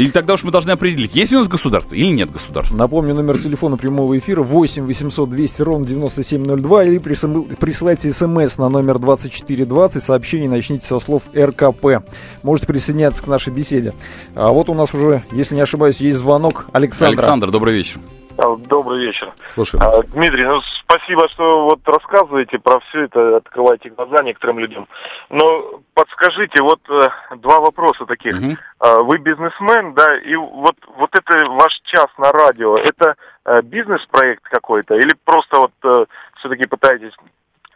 И 0.00 0.08
тогда 0.10 0.32
уж 0.32 0.44
мы 0.44 0.50
должны 0.50 0.70
определить, 0.70 1.14
есть 1.14 1.30
у 1.34 1.38
нас 1.38 1.46
государство 1.46 1.94
или 1.94 2.10
нет 2.10 2.30
государства. 2.32 2.74
Напомню, 2.74 3.14
номер 3.14 3.38
телефона 3.38 3.76
прямого 3.76 4.16
эфира 4.16 4.40
8 4.42 4.86
800 4.86 5.28
200 5.28 5.60
ровно 5.60 5.86
9702 5.86 6.84
или 6.84 6.96
присылайте 6.96 8.10
смс 8.10 8.56
на 8.56 8.70
номер 8.70 8.98
2420, 8.98 10.02
сообщение 10.02 10.48
начните 10.48 10.86
со 10.86 11.00
слов 11.00 11.24
РКП. 11.36 12.02
Можете 12.42 12.66
присоединяться 12.66 13.22
к 13.22 13.26
нашей 13.26 13.52
беседе. 13.52 13.92
А 14.34 14.50
вот 14.52 14.70
у 14.70 14.74
нас 14.74 14.94
уже, 14.94 15.22
если 15.32 15.54
не 15.54 15.60
ошибаюсь, 15.60 16.00
есть 16.00 16.16
звонок 16.16 16.68
Александра. 16.72 17.18
Александр, 17.18 17.50
добрый 17.50 17.74
вечер. 17.74 18.00
Добрый 18.40 19.06
вечер. 19.06 19.32
Слушаю. 19.48 19.82
А, 19.82 20.02
Дмитрий, 20.02 20.44
ну 20.44 20.60
спасибо, 20.82 21.28
что 21.28 21.64
вот 21.64 21.80
рассказываете 21.86 22.58
про 22.58 22.80
все 22.80 23.04
это, 23.04 23.36
открываете 23.36 23.90
глаза 23.90 24.22
некоторым 24.22 24.58
людям. 24.58 24.88
Но 25.28 25.80
подскажите, 25.94 26.62
вот 26.62 26.80
э, 26.88 27.08
два 27.36 27.60
вопроса 27.60 28.06
таких. 28.06 28.36
А, 28.78 29.00
Вы 29.00 29.18
бизнесмен, 29.18 29.94
да, 29.94 30.16
и 30.18 30.34
вот, 30.36 30.76
вот 30.96 31.10
это 31.12 31.46
ваш 31.50 31.80
час 31.84 32.06
на 32.18 32.32
радио, 32.32 32.76
это 32.78 33.14
э, 33.44 33.62
бизнес-проект 33.62 34.44
какой-то 34.44 34.94
или 34.94 35.14
просто 35.24 35.58
вот 35.58 36.06
все-таки 36.38 36.66
пытаетесь 36.66 37.14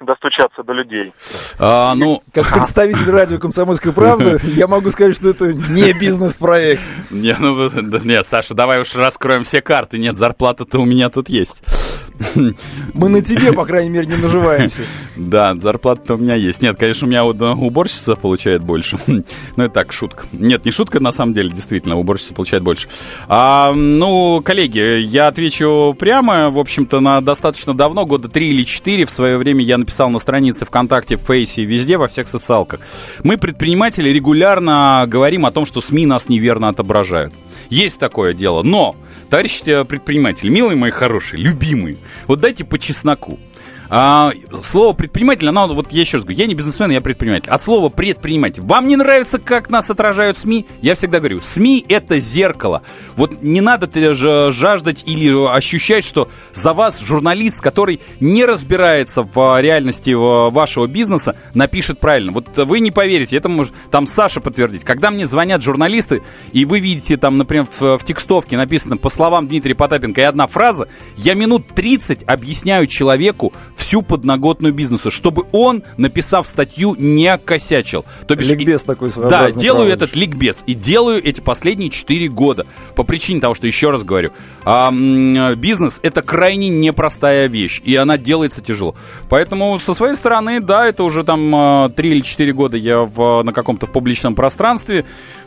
достучаться 0.01 0.63
до 0.63 0.73
людей? 0.73 1.13
А, 1.59 1.95
ну, 1.95 2.23
Как 2.33 2.51
представитель 2.53 3.11
радио 3.11 3.39
«Комсомольская 3.39 3.93
правда», 3.93 4.39
я 4.43 4.67
могу 4.67 4.91
сказать, 4.91 5.15
что 5.15 5.31
это 5.31 5.53
не 5.53 5.93
бизнес-проект. 5.93 6.83
не, 7.11 7.35
ну, 7.39 7.71
да, 7.83 7.99
не, 8.01 8.23
Саша, 8.23 8.55
давай 8.55 8.81
уж 8.81 8.95
раскроем 8.95 9.45
все 9.45 9.61
карты. 9.63 9.99
Нет, 9.99 10.17
зарплата-то 10.17 10.79
у 10.81 10.85
меня 10.85 11.11
тут 11.11 11.29
есть. 11.29 11.63
Мы 12.95 13.09
на 13.09 13.23
тебе, 13.23 13.53
по 13.53 13.65
крайней 13.65 13.91
мере, 13.91 14.07
не 14.07 14.17
наживаемся. 14.17 14.85
Да, 15.17 15.55
зарплата-то 15.55 16.15
у 16.15 16.17
меня 16.19 16.35
есть. 16.35 16.61
Нет, 16.61 16.77
конечно, 16.77 17.07
у 17.07 17.11
меня 17.11 17.23
вот, 17.25 17.41
э, 17.41 17.45
уборщица 17.45 18.17
получает 18.17 18.63
больше. 18.63 18.99
Ну, 19.57 19.65
это 19.65 19.75
так, 19.75 19.93
шутка. 19.93 20.27
Нет, 20.33 20.65
не 20.65 20.71
шутка, 20.71 21.01
на 21.01 21.13
самом 21.13 21.35
деле, 21.35 21.51
действительно, 21.51 21.97
уборщица 21.97 22.35
получает 22.35 22.63
больше. 22.63 22.89
А, 23.29 23.73
ну, 23.73 24.43
коллеги, 24.45 25.01
я 25.01 25.29
отвечу 25.29 25.95
прямо. 25.99 26.51
В 26.51 26.59
общем-то, 26.59 27.01
на 27.01 27.21
достаточно 27.21 27.75
давно, 27.75 28.05
года 28.07 28.29
три 28.29 28.51
или 28.51 28.65
четыре, 28.65 29.07
в 29.07 29.11
свое 29.11 29.39
время 29.39 29.63
я 29.63 29.79
написал 29.79 30.11
на 30.11 30.19
странице 30.19 30.65
ВКонтакте, 30.65 31.17
в 31.17 31.21
Фейсе, 31.21 31.65
везде, 31.65 31.97
во 31.97 32.09
всех 32.09 32.29
социалках. 32.29 32.81
Мы, 33.23 33.37
предприниматели, 33.37 34.09
регулярно 34.09 35.05
говорим 35.07 35.47
о 35.47 35.53
том, 35.53 35.67
что 35.67 35.81
СМИ 35.81 36.07
нас 36.07 36.29
неверно 36.29 36.69
отображают. 36.69 37.33
Есть 37.71 37.99
такое 37.99 38.35
дело, 38.35 38.63
но, 38.63 38.97
товарищи 39.29 39.85
предприниматели, 39.85 40.49
милые 40.49 40.77
мои 40.77 40.91
хорошие, 40.91 41.43
любимые, 41.43 41.97
вот 42.27 42.41
дайте 42.41 42.65
по 42.65 42.79
чесноку. 42.79 43.39
А, 43.91 44.33
слово 44.63 44.93
предприниматель, 44.95 45.49
оно, 45.49 45.67
вот 45.67 45.93
я 45.93 46.01
еще 46.01 46.17
раз 46.17 46.25
говорю, 46.25 46.39
я 46.39 46.47
не 46.47 46.55
бизнесмен, 46.55 46.91
я 46.91 47.01
предприниматель. 47.01 47.51
От 47.51 47.63
слова 47.63 47.89
предприниматель. 47.89 48.63
Вам 48.63 48.87
не 48.89 48.97
нравится, 48.97 49.39
как 49.39 49.71
нас 49.71 49.91
отражают 49.91 50.39
СМИ? 50.39 50.67
Я 50.81 50.95
всегда 50.95 51.19
говорю, 51.19 51.41
СМИ 51.41 51.85
это 51.89 52.19
зеркало. 52.19 52.83
Вот 53.17 53.43
не 53.43 53.61
надо 53.61 53.89
жаждать 54.51 55.05
или 55.07 55.31
ощущать, 55.55 56.05
что 56.05 56.29
за 56.53 56.73
вас 56.73 57.01
журналист, 57.01 57.61
который 57.61 58.01
не 58.21 58.45
разбирается 58.45 59.23
в 59.23 59.61
реальности 59.61 60.11
э, 60.11 60.51
вашего 60.51 60.87
бизнеса, 60.87 61.37
напишет 61.53 62.01
правильно. 62.01 62.33
Вот 62.33 62.57
вы 62.57 62.81
не 62.81 62.91
поверите, 62.91 63.37
это 63.37 63.49
может 63.49 63.75
там 63.91 64.07
Саша 64.07 64.41
подтвердить. 64.41 64.85
Когда 64.85 65.11
мне 65.11 65.27
звонят 65.27 65.63
журналисты, 65.63 66.23
и 66.53 66.65
вы 66.65 66.81
видите 66.81 67.17
там, 67.17 67.39
например, 67.39 67.67
в, 67.79 67.99
в 67.99 68.05
текстовке 68.05 68.57
написано 68.57 68.97
по 68.97 69.11
словам 69.11 69.49
Дмитрия 69.49 69.75
Потапенко 69.75 70.21
и 70.21 70.25
одна 70.25 70.47
фраза, 70.47 70.89
я 71.17 71.35
минут 71.35 71.67
30 71.75 72.25
объясняю 72.27 72.87
человеку 72.87 73.53
всю 73.85 74.03
подноготную 74.03 74.73
бизнеса, 74.73 75.11
чтобы 75.11 75.45
он, 75.53 75.83
написав 75.97 76.47
статью, 76.47 76.97
не 76.99 77.37
косячил. 77.39 78.05
То 78.27 78.35
бишь, 78.37 78.49
Ликбез 78.49 78.83
и- 78.83 78.87
такой 78.87 79.11
Да, 79.29 79.51
делаю 79.51 79.87
проводишь. 79.91 79.95
этот 79.95 80.17
ликбез. 80.17 80.63
И 80.67 80.75
делаю 80.75 81.23
эти 81.23 81.41
последние 81.41 81.91
4 81.91 82.29
года. 82.29 82.67
По 82.97 83.03
причине 83.03 83.41
того, 83.41 83.55
что, 83.55 83.67
еще 83.67 83.91
раз 83.91 84.03
говорю, 84.03 84.31
а, 84.65 84.91
бизнес 85.55 86.01
это 86.03 86.23
крайне 86.23 86.69
непростая 86.69 87.47
вещь. 87.49 87.81
И 87.85 87.95
она 87.97 88.17
делается 88.17 88.61
тяжело. 88.63 88.95
Поэтому 89.29 89.79
со 89.81 89.95
своей 89.95 90.15
стороны, 90.15 90.61
да, 90.61 90.87
это 90.87 91.05
уже 91.05 91.23
там 91.25 91.91
3 91.95 92.11
или 92.11 92.21
4 92.21 92.53
года 92.53 92.77
я 92.77 93.01
в, 93.01 93.43
на 93.43 93.53
каком-то 93.53 93.87
публичном 93.87 94.35
пространстве. 94.35 95.05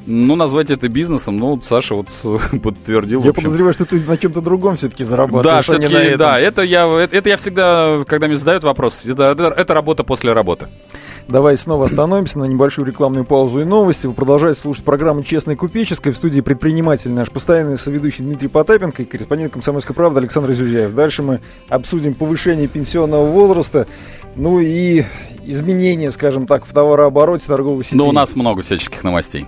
Ну, 0.10 0.38
назвать 0.38 0.70
это 0.70 0.88
бизнесом, 0.88 1.36
ну, 1.36 1.62
Саша 1.62 1.94
вот 1.94 2.08
подтвердил. 2.64 3.22
Я 3.24 3.34
подозреваю, 3.34 3.74
что 3.74 3.84
ты 3.84 4.00
на 4.00 4.18
чем-то 4.18 4.40
другом 4.42 4.78
все-таки 4.78 5.04
Да, 5.04 5.10
зарабатываешь, 5.10 5.70
а 5.70 5.74
не 5.74 5.80
на 5.80 5.88
все-таки, 5.88 6.08
этом. 6.08 6.18
да, 6.20 6.40
это 6.40 6.62
я, 6.62 6.88
это, 6.88 7.16
это 7.18 7.30
я 7.30 7.36
всегда, 7.38 8.04
когда 8.08 8.28
мне 8.28 8.38
задают 8.38 8.64
вопрос, 8.64 9.04
это, 9.06 9.24
это, 9.32 9.48
это 9.48 9.74
работа 9.74 10.06
после 10.06 10.32
работы. 10.32 10.70
Давай 11.28 11.58
снова 11.58 11.88
остановимся 11.88 12.40
на 12.40 12.46
небольшую 12.46 12.86
рекламную 12.86 13.26
паузу 13.26 13.60
и 13.60 13.66
новости. 13.66 14.08
Вы 14.08 14.14
продолжаете 14.14 14.62
слушать 14.62 14.86
программу 14.86 15.24
«Честная 15.24 15.58
купеческая». 15.58 16.14
В 16.14 16.18
студии 16.18 16.40
предприниматель 16.40 17.12
наш 17.12 17.30
постоянный 17.30 17.78
соведущий 17.78 18.24
Дмитрий 18.24 18.48
Потапенко 18.48 19.02
и 19.02 19.06
корреспондент 19.06 19.52
«Комсомольской 19.52 19.94
правды» 19.94 20.22
Александр 20.22 20.54
Зюзяев. 20.54 20.94
Дальше 20.96 21.24
мы 21.24 21.42
обсудим 21.68 22.14
повышение 22.14 22.70
пенсионного 22.70 23.26
возраста, 23.26 23.88
ну 24.38 24.62
и 24.62 25.04
изменения, 25.46 26.12
скажем 26.12 26.48
так, 26.48 26.66
в 26.66 26.72
товарообороте 26.72 27.46
торговых 27.48 27.86
сетей. 27.86 27.98
Но 27.98 28.08
у 28.08 28.14
нас 28.14 28.34
много 28.36 28.62
всяческих 28.62 29.04
новостей. 29.04 29.48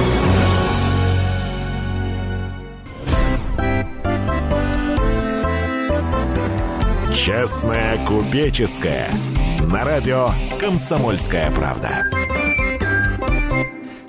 Честная 7.31 7.97
купеческая. 8.05 9.09
На 9.71 9.85
радио 9.85 10.31
«Комсомольская 10.59 11.49
правда». 11.51 12.05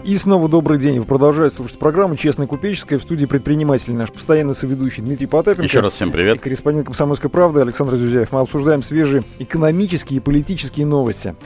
И 0.02 0.16
снова 0.16 0.48
добрый 0.48 0.80
день. 0.80 0.98
Вы 0.98 1.04
продолжаете 1.04 1.54
слушать 1.54 1.78
программу 1.78 2.16
«Честная 2.16 2.48
купеческая» 2.48 2.98
в 2.98 3.02
студии 3.02 3.26
предприниматель 3.26 3.94
наш 3.94 4.10
постоянный 4.10 4.54
соведущий 4.54 5.04
Дмитрий 5.04 5.28
Потапенко. 5.28 5.62
Еще 5.62 5.78
раз 5.78 5.92
всем 5.92 6.10
привет. 6.10 6.38
И 6.38 6.40
корреспондент 6.40 6.86
«Комсомольской 6.86 7.30
правды» 7.30 7.60
Александр 7.60 7.94
Зюзяев. 7.94 8.32
Мы 8.32 8.40
обсуждаем 8.40 8.82
свежие 8.82 9.22
экономические 9.38 10.16
и 10.16 10.20
политические 10.20 10.86
новости. 10.86 11.36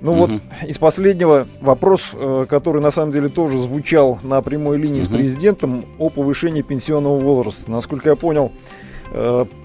Ну 0.00 0.14
вот 0.14 0.30
из 0.66 0.78
последнего 0.78 1.46
вопрос, 1.60 2.12
э, 2.14 2.46
который 2.48 2.80
на 2.80 2.90
самом 2.90 3.10
деле 3.10 3.28
тоже 3.28 3.58
звучал 3.58 4.18
на 4.22 4.40
прямой 4.40 4.78
линии 4.78 5.02
с 5.02 5.08
президентом 5.08 5.84
о 5.98 6.08
повышении 6.08 6.62
пенсионного 6.62 7.18
возраста. 7.18 7.70
Насколько 7.70 8.08
я 8.08 8.16
понял, 8.16 8.50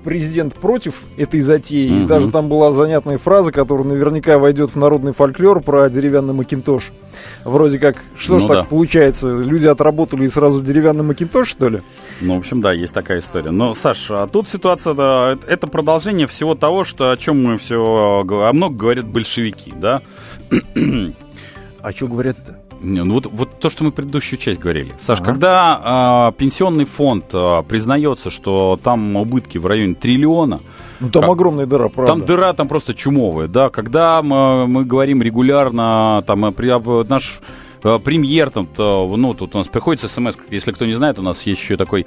президент 0.03 0.56
против 0.56 1.03
этой 1.17 1.41
затеи. 1.41 1.88
И 1.88 1.93
Мгм. 1.93 2.08
даже 2.08 2.29
там 2.32 2.47
была 2.49 2.71
занятная 2.71 3.17
фраза, 3.17 3.51
которая 3.51 3.86
наверняка 3.86 4.38
войдет 4.39 4.71
в 4.71 4.75
народный 4.77 5.13
фольклор 5.13 5.62
про 5.62 5.89
деревянный 5.89 6.34
макинтош. 6.34 6.91
Вроде 7.45 7.77
как, 7.79 7.97
что 8.17 8.39
ж 8.39 8.43
Ну 8.43 8.47
так 8.47 8.58
да. 8.58 8.63
получается, 8.63 9.29
люди 9.29 9.65
отработали 9.67 10.25
и 10.25 10.29
сразу 10.29 10.62
деревянный 10.62 11.03
макинтош, 11.03 11.47
что 11.49 11.69
ли? 11.69 11.82
Ну, 12.21 12.36
в 12.36 12.39
общем, 12.39 12.62
да, 12.62 12.71
есть 12.73 12.93
такая 12.93 13.19
история. 13.19 13.51
Но, 13.51 13.73
Саш, 13.73 14.08
а 14.12 14.27
тут 14.27 14.47
ситуация, 14.47 14.93
да, 14.93 15.34
это- 15.34 15.47
это 15.47 15.67
продолжение 15.67 16.25
всего 16.27 16.56
того, 16.56 16.84
что, 16.84 17.12
о 17.12 17.17
чем 17.17 17.43
мы 17.43 17.58
все, 17.58 17.77
о 17.82 18.53
много 18.53 18.75
говорят 18.75 19.06
большевики, 19.06 19.73
да? 19.75 20.01
А 21.82 21.91
что 21.91 22.08
говорят-то? 22.08 22.60
Ну 22.84 23.13
вот, 23.13 23.28
вот 23.32 23.60
то, 23.60 23.69
что 23.69 23.84
мы 23.86 23.91
предыдущую 23.91 24.38
часть 24.39 24.60
говорили. 24.60 24.93
Саш, 25.00 25.22
когда 25.22 25.80
а, 25.82 26.32
пенсионный 26.34 26.86
фонд 26.86 27.26
а, 27.34 27.63
признается, 27.63 28.30
что 28.30 28.78
там 28.84 29.15
убытки 29.15 29.58
в 29.58 29.65
районе 29.65 29.96
триллиона, 29.96 30.60
Ну 31.00 31.10
там 31.10 31.22
Как? 31.24 31.32
огромная 31.32 31.65
дыра, 31.65 31.88
правда. 31.89 32.12
там 32.13 32.26
дыра 32.26 32.54
там 32.54 32.67
просто 32.67 32.93
чумовая, 32.93 33.48
да, 33.48 33.69
когда 33.69 34.22
мы, 34.22 34.67
мы 34.67 34.86
говорим 34.86 35.22
регулярно, 35.22 36.24
там, 36.28 36.46
э, 36.46 36.52
при- 36.52 37.08
наш 37.10 37.39
э, 37.39 37.43
премьер, 37.84 38.50
там, 38.50 38.65
то, 38.65 39.12
ну, 39.17 39.34
тут 39.34 39.56
у 39.56 39.58
нас 39.58 39.67
приходит 39.67 40.10
смс, 40.10 40.36
если 40.50 40.72
кто 40.72 40.86
не 40.86 40.93
знает, 40.93 41.19
у 41.19 41.22
нас 41.22 41.46
есть 41.46 41.62
еще 41.62 41.76
такой 41.78 42.06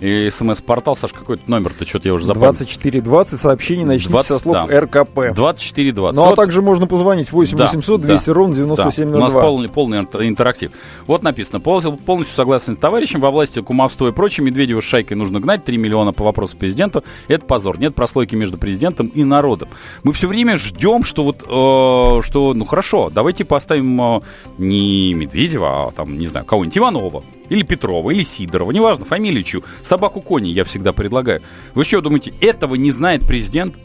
э, 0.00 0.30
смс-портал, 0.30 0.94
Саш, 0.96 1.12
какой-то 1.12 1.42
номер-то, 1.50 1.84
что-то 1.86 2.08
я 2.08 2.14
уже 2.14 2.24
запомнил. 2.26 2.52
2420 2.52 3.40
сообщений 3.40 3.84
начните 3.84 4.10
20, 4.10 4.28
со 4.28 4.38
слов 4.38 4.68
да. 4.68 4.80
РКП. 4.80 5.34
2420. 5.34 6.16
Ну 6.16 6.22
а 6.24 6.26
Вот- 6.28 6.36
также 6.36 6.62
можно 6.62 6.86
позвонить 6.86 7.32
8 7.32 7.56
Да, 7.58 7.64
800 7.64 8.00
да, 8.00 8.06
200 8.08 8.30
ровно 8.30 8.54
Да, 8.54 8.62
у 8.64 8.66
нас 8.68 8.94
9702. 8.94 9.42
полный, 9.42 9.68
полный 9.68 9.98
интер- 10.00 10.26
интерактив. 10.26 10.70
Вот 11.06 11.22
написано, 11.22 11.60
пол- 11.60 11.80
полностью 11.82 12.36
согласен 12.36 12.74
с 12.74 12.78
товарищем, 12.78 13.20
во 13.20 13.30
власти 13.30 13.60
кумовство 13.60 14.08
и 14.08 14.12
прочее, 14.12 14.44
Медведева 14.46 14.80
с 14.80 14.84
шайкой 14.84 15.16
нужно 15.16 15.40
гнать, 15.40 15.64
3 15.64 15.76
миллиона 15.76 16.12
по 16.12 16.24
вопросу 16.24 16.56
президенту, 16.56 17.02
это 17.28 17.44
позор, 17.44 17.78
нет 17.80 17.94
прослойки 17.94 18.36
между 18.36 18.58
президентом 18.58 19.08
и 19.08 19.24
народом. 19.24 19.68
Мы 20.04 20.12
все 20.12 20.28
время 20.28 20.56
ждем, 20.56 21.02
что 21.04 21.24
вот, 21.24 21.42
э, 21.42 22.22
что, 22.26 22.54
ну 22.54 22.64
хорошо, 22.64 23.10
давайте 23.12 23.44
поставим 23.44 24.00
э, 24.00 24.20
не 24.58 25.15
Медведева, 25.16 25.88
а 25.88 25.90
там, 25.90 26.18
не 26.18 26.26
знаю, 26.26 26.46
кого-нибудь 26.46 26.78
Иванова, 26.78 27.24
или 27.48 27.62
Петрова, 27.62 28.10
или 28.10 28.22
Сидорова, 28.22 28.70
неважно, 28.70 29.04
фамилию 29.04 29.42
чью, 29.42 29.62
собаку 29.82 30.20
Кони 30.20 30.48
я 30.48 30.64
всегда 30.64 30.92
предлагаю. 30.92 31.40
Вы 31.74 31.84
что 31.84 32.00
думаете, 32.00 32.32
этого 32.40 32.74
не 32.74 32.92
знает 32.92 33.26
президент? 33.26 33.76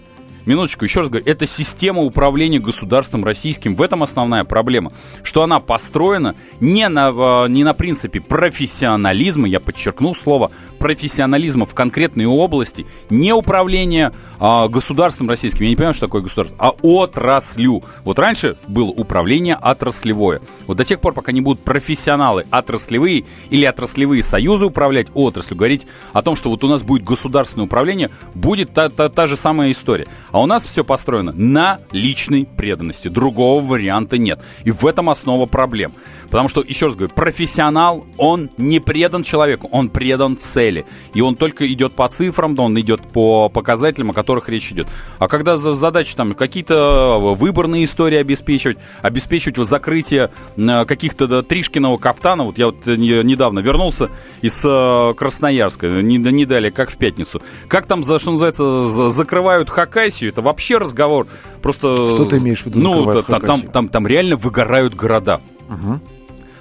Минуточку, 0.45 0.85
еще 0.85 1.01
раз 1.01 1.09
говорю, 1.09 1.25
это 1.27 1.45
система 1.45 2.01
управления 2.01 2.59
государством 2.59 3.23
российским. 3.23 3.75
В 3.75 3.81
этом 3.81 4.01
основная 4.01 4.43
проблема. 4.43 4.91
Что 5.23 5.43
она 5.43 5.59
построена 5.59 6.35
не 6.59 6.89
на, 6.89 7.09
э, 7.09 7.47
не 7.49 7.63
на 7.63 7.73
принципе 7.73 8.21
профессионализма, 8.21 9.47
я 9.47 9.59
подчеркнул 9.59 10.15
слово 10.15 10.49
профессионализма 10.79 11.67
в 11.67 11.75
конкретной 11.75 12.25
области, 12.25 12.87
не 13.11 13.33
управления 13.33 14.13
а, 14.43 14.67
государством 14.67 15.29
российским, 15.29 15.65
я 15.65 15.69
не 15.69 15.75
понимаю, 15.75 15.93
что 15.93 16.07
такое 16.07 16.23
государство, 16.23 16.57
а 16.59 16.71
отраслью. 16.81 17.83
Вот 18.03 18.17
раньше 18.17 18.57
было 18.67 18.89
управление 18.89 19.55
отраслевое. 19.55 20.41
Вот 20.65 20.77
до 20.77 20.83
тех 20.83 20.99
пор, 20.99 21.13
пока 21.13 21.31
не 21.31 21.41
будут 21.41 21.63
профессионалы 21.63 22.47
отраслевые 22.49 23.25
или 23.51 23.65
отраслевые 23.65 24.23
союзы 24.23 24.65
управлять 24.65 25.09
отраслью, 25.13 25.57
говорить 25.57 25.85
о 26.11 26.23
том, 26.23 26.35
что 26.35 26.49
вот 26.49 26.63
у 26.63 26.67
нас 26.67 26.81
будет 26.81 27.03
государственное 27.03 27.65
управление, 27.65 28.09
будет 28.33 28.73
та, 28.73 28.89
та, 28.89 29.09
та 29.09 29.27
же 29.27 29.35
самая 29.35 29.69
история. 29.69 30.07
А 30.31 30.41
у 30.41 30.47
нас 30.47 30.65
все 30.65 30.83
построено 30.83 31.33
на 31.33 31.79
личной 31.91 32.45
преданности. 32.45 33.09
Другого 33.09 33.63
варианта 33.63 34.17
нет. 34.17 34.43
И 34.63 34.71
в 34.71 34.87
этом 34.87 35.11
основа 35.11 35.45
проблем. 35.45 35.93
Потому 36.31 36.49
что, 36.49 36.61
еще 36.61 36.87
раз 36.87 36.95
говорю, 36.95 37.13
профессионал, 37.13 38.07
он 38.17 38.49
не 38.57 38.79
предан 38.79 39.21
человеку, 39.21 39.67
он 39.71 39.89
предан 39.89 40.35
цели. 40.37 40.85
И 41.13 41.21
он 41.21 41.35
только 41.35 41.71
идет 41.71 41.93
по 41.93 42.09
цифрам, 42.09 42.57
он 42.57 42.79
идет 42.79 43.01
по 43.11 43.49
показателям, 43.49 44.09
о 44.11 44.13
которых 44.13 44.30
речь 44.49 44.71
идет. 44.71 44.87
А 45.19 45.27
когда 45.27 45.57
за 45.57 45.73
задачи 45.73 46.15
там 46.15 46.33
какие-то 46.33 47.17
выборные 47.19 47.83
истории 47.85 48.17
обеспечивать, 48.17 48.77
обеспечивать 49.01 49.57
вот 49.57 49.67
закрытие 49.67 50.29
э, 50.57 50.85
каких-то 50.85 51.27
да, 51.27 51.43
Тришкиного 51.43 51.97
кафтана, 51.97 52.43
вот 52.43 52.57
я 52.57 52.67
вот 52.67 52.87
э, 52.87 52.95
не- 52.95 53.23
недавно 53.23 53.59
вернулся 53.59 54.09
из 54.41 54.59
э, 54.63 55.13
Красноярска, 55.15 55.87
не, 55.87 56.17
не 56.17 56.45
далее, 56.45 56.71
как 56.71 56.89
в 56.91 56.97
пятницу. 56.97 57.41
Как 57.67 57.85
там, 57.85 58.03
за, 58.03 58.19
что 58.19 58.31
называется, 58.31 58.83
за- 58.85 59.09
закрывают 59.09 59.69
Хакасию, 59.69 60.29
это 60.31 60.41
вообще 60.41 60.77
разговор. 60.77 61.27
Просто... 61.61 61.93
Что 61.95 62.25
ты 62.25 62.37
имеешь 62.37 62.61
в 62.61 62.65
виду, 62.67 62.79
Ну, 62.79 63.05
та- 63.05 63.21
там, 63.23 63.41
Хакасию? 63.41 63.69
там, 63.71 63.87
там 63.89 64.07
реально 64.07 64.35
выгорают 64.35 64.95
города. 64.95 65.41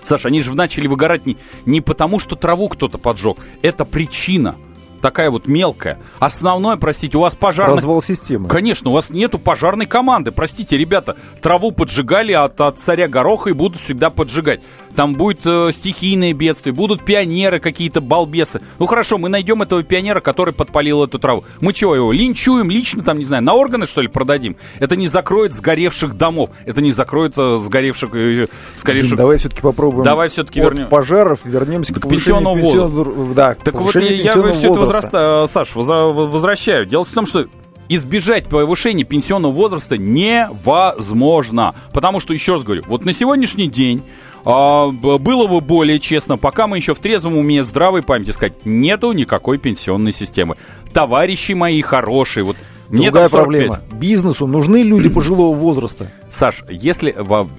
Саша, 0.02 0.28
они 0.28 0.40
же 0.40 0.54
начали 0.54 0.86
выгорать 0.86 1.26
не, 1.26 1.36
не 1.66 1.80
потому, 1.80 2.18
что 2.18 2.34
траву 2.34 2.68
кто-то 2.68 2.98
поджег. 2.98 3.36
Это 3.62 3.84
причина. 3.84 4.56
Такая 5.00 5.30
вот 5.30 5.48
мелкая. 5.48 5.98
Основное, 6.18 6.76
простите, 6.76 7.16
у 7.16 7.22
вас 7.22 7.34
пожарных... 7.34 7.76
Развал 7.76 8.02
системы. 8.02 8.48
Конечно, 8.48 8.90
у 8.90 8.92
вас 8.92 9.10
нету 9.10 9.38
пожарной 9.38 9.86
команды. 9.86 10.30
Простите, 10.30 10.76
ребята, 10.76 11.16
траву 11.40 11.72
поджигали 11.72 12.32
от, 12.32 12.60
от 12.60 12.78
царя 12.78 13.08
гороха 13.08 13.50
и 13.50 13.52
будут 13.52 13.80
всегда 13.80 14.10
поджигать. 14.10 14.60
Там 14.96 15.14
будет 15.14 15.46
э, 15.46 15.70
стихийное 15.72 16.32
бедствие, 16.32 16.72
будут 16.74 17.04
пионеры 17.04 17.60
какие-то, 17.60 18.00
балбесы. 18.00 18.60
Ну 18.78 18.86
хорошо, 18.86 19.18
мы 19.18 19.28
найдем 19.28 19.62
этого 19.62 19.82
пионера, 19.82 20.20
который 20.20 20.52
подпалил 20.52 21.04
эту 21.04 21.18
траву. 21.18 21.44
Мы 21.60 21.72
чего 21.72 21.94
его, 21.94 22.12
линчуем 22.12 22.70
лично, 22.70 23.02
там, 23.02 23.18
не 23.18 23.24
знаю, 23.24 23.42
на 23.42 23.54
органы, 23.54 23.86
что 23.86 24.00
ли, 24.00 24.08
продадим? 24.08 24.56
Это 24.78 24.96
не 24.96 25.06
закроет 25.06 25.54
сгоревших 25.54 26.16
домов. 26.16 26.50
Это 26.66 26.82
не 26.82 26.92
закроет 26.92 27.34
э, 27.38 27.56
сгоревших... 27.58 28.10
э, 28.14 28.46
сгоревших... 28.76 29.08
Дим, 29.10 29.16
давай 29.16 29.38
все-таки 29.38 29.60
попробуем 29.62 30.04
Давай 30.04 30.28
всё-таки 30.28 30.60
от 30.60 30.72
вернем. 30.72 30.88
пожаров 30.88 31.40
вернемся 31.44 31.94
Да 31.94 32.00
к 32.00 32.04
к 32.04 32.08
пенсионному 32.08 32.56
пенсионного- 32.58 33.34
Да, 33.34 33.54
к 33.54 33.62
Так 33.62 33.74
вот, 33.74 33.94
я 33.94 34.00
пенсионного 34.00 34.52
все 34.54 34.70
это 34.70 34.80
возраста. 34.80 35.42
э, 35.44 35.52
Саш, 35.52 35.74
возвращаю. 35.74 36.86
Дело 36.86 37.04
в 37.04 37.10
том, 37.10 37.26
что 37.26 37.46
избежать 37.90 38.46
повышения 38.46 39.02
пенсионного 39.02 39.50
возраста 39.50 39.98
невозможно. 39.98 41.74
Потому 41.92 42.20
что, 42.20 42.32
еще 42.32 42.52
раз 42.52 42.62
говорю, 42.62 42.84
вот 42.86 43.04
на 43.04 43.12
сегодняшний 43.12 43.66
день 43.66 44.04
а, 44.44 44.90
было 44.90 45.48
бы 45.48 45.60
более 45.60 45.98
честно, 45.98 46.38
пока 46.38 46.68
мы 46.68 46.76
еще 46.76 46.94
в 46.94 47.00
трезвом 47.00 47.36
уме, 47.36 47.64
здравой 47.64 48.02
памяти 48.02 48.30
сказать, 48.30 48.64
нету 48.64 49.10
никакой 49.10 49.58
пенсионной 49.58 50.12
системы. 50.12 50.56
Товарищи 50.92 51.52
мои 51.52 51.82
хорошие, 51.82 52.44
вот 52.44 52.56
мне 52.90 53.04
Другая 53.10 53.28
там 53.28 53.38
45. 53.40 53.66
проблема. 53.68 53.80
Бизнесу 54.00 54.46
нужны 54.46 54.82
люди 54.82 55.08
пожилого 55.08 55.54
возраста. 55.54 56.10
Саш, 56.28 56.64
если 56.68 57.14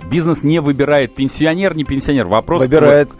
бизнес 0.10 0.44
не 0.44 0.60
выбирает 0.60 1.16
пенсионер, 1.16 1.76
не 1.76 1.86
пенсионер, 1.86 2.28
вопрос... 2.28 2.62
Выбирает. 2.62 3.12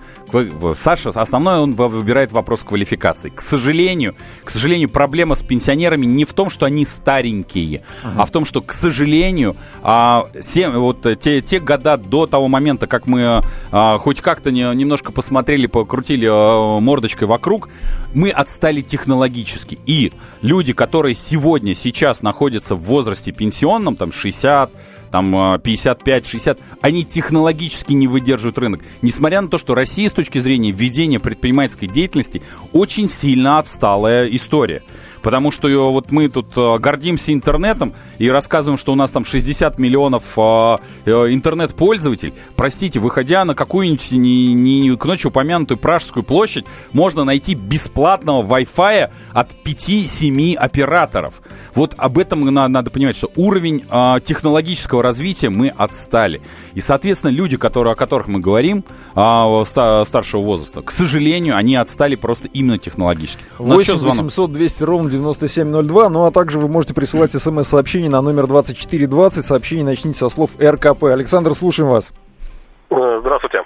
Саша, 0.76 1.10
основное 1.10 1.60
он 1.60 1.74
выбирает 1.74 2.32
вопрос 2.32 2.64
квалификации. 2.64 3.30
К 3.30 3.42
сожалению, 3.42 4.16
к 4.46 4.50
сожалению, 4.50 4.90
проблема 4.90 5.36
с 5.36 5.44
пенсионерами 5.44 6.06
не 6.06 6.24
в 6.24 6.34
том, 6.34 6.50
что 6.50 6.66
они 6.66 6.86
старенькие, 6.86 7.82
а 8.16 8.26
в 8.26 8.32
том, 8.32 8.46
что, 8.46 8.62
к 8.62 8.72
сожалению, 8.72 9.56
а, 9.84 10.26
се- 10.40 10.70
вот 10.70 11.06
э, 11.06 11.18
те, 11.18 11.42
те 11.42 11.60
года 11.60 11.98
до 11.98 12.28
того 12.28 12.48
момента, 12.48 12.88
как 12.88 13.08
мы 13.08 13.42
а, 13.72 13.98
хоть 13.98 14.22
как-то 14.22 14.52
не- 14.52 14.74
немножко 14.74 15.12
посмотрели, 15.12 15.68
покрутили 15.68 16.28
а, 16.32 16.80
мордочкой 16.80 17.28
вокруг, 17.28 17.68
мы 18.14 18.30
отстали 18.30 18.80
технологически. 18.82 19.80
И 19.86 20.14
люди, 20.42 20.72
которые 20.72 21.16
сегодня, 21.16 21.76
сейчас 21.76 22.01
находятся 22.22 22.76
в 22.76 22.82
возрасте 22.82 23.32
пенсионном, 23.32 23.96
там 23.96 24.12
60, 24.12 24.72
там 25.12 25.36
э, 25.36 25.58
55-60, 25.58 26.60
они 26.82 27.04
технологически 27.04 27.94
не 27.94 28.08
выдерживают 28.08 28.58
рынок. 28.58 28.82
Несмотря 29.02 29.42
на 29.42 29.50
то, 29.50 29.58
что 29.58 29.76
Россия 29.76 30.08
с 30.08 30.14
точки 30.14 30.40
зрения 30.40 30.72
ведения 30.72 31.20
предпринимательской 31.20 31.88
деятельности 31.88 32.42
очень 32.74 33.08
сильно 33.08 33.60
отсталая 33.60 34.28
история. 34.28 34.84
Потому 35.22 35.52
что 35.52 35.68
э, 35.70 35.76
вот 35.78 36.12
мы 36.12 36.30
тут 36.30 36.48
э, 36.58 36.78
гордимся 36.80 37.32
интернетом 37.34 37.94
и 38.18 38.30
рассказываем, 38.30 38.78
что 38.78 38.92
у 38.92 38.96
нас 38.96 39.12
там 39.12 39.24
60 39.26 39.78
миллионов 39.80 40.24
э, 40.38 40.78
э, 41.06 41.12
интернет-пользователей. 41.34 42.34
Простите, 42.56 43.00
выходя 43.00 43.46
на 43.46 43.54
какую-нибудь 43.56 44.12
не, 44.12 44.54
не, 44.54 44.96
к 44.98 45.06
ночи 45.06 45.28
упомянутую 45.28 45.78
Пражскую 45.78 46.24
площадь, 46.24 46.66
можно 46.92 47.24
найти 47.24 47.54
бесплатного 47.56 48.42
Wi-Fi 48.44 49.10
от 49.34 49.56
5-7 49.64 50.56
операторов. 50.56 51.42
Вот 51.76 51.94
об 51.98 52.18
этом 52.18 52.46
на- 52.46 52.68
надо 52.68 52.90
понимать, 52.90 53.16
что 53.16 53.30
уровень 53.36 53.84
э, 53.90 54.20
технологического 54.24 55.04
развития 55.04 55.50
мы 55.50 55.70
отстали. 55.70 56.42
И, 56.74 56.80
соответственно, 56.80 57.32
люди, 57.32 57.58
которые, 57.58 57.94
о 57.94 57.96
которых 57.96 58.28
мы 58.28 58.40
говорим, 58.40 58.84
а, 59.14 59.64
ста- 59.66 60.04
старшего 60.06 60.42
возраста, 60.42 60.82
к 60.82 60.92
сожалению, 60.92 61.56
они 61.56 61.76
отстали 61.76 62.16
просто 62.16 62.48
именно 62.48 62.78
технологически. 62.80 63.44
У 63.60 63.68
нас 63.68 63.78
8 63.78 63.82
еще 63.94 63.98
звонок. 63.98 64.16
800 64.18 64.52
200 64.52 64.84
ровно 64.84 65.11
9702. 65.12 66.10
Ну 66.10 66.26
а 66.26 66.32
также 66.32 66.58
вы 66.60 66.68
можете 66.68 66.94
присылать 66.94 67.32
смс-сообщение 67.32 68.10
на 68.10 68.22
номер 68.22 68.48
2420. 68.48 69.46
Сообщение 69.46 69.86
начните 69.86 70.18
со 70.18 70.30
слов 70.30 70.52
РКП. 70.62 71.04
Александр, 71.06 71.52
слушаем 71.54 71.90
вас. 71.90 72.14
Э, 72.90 73.18
Здравствуйте. 73.22 73.64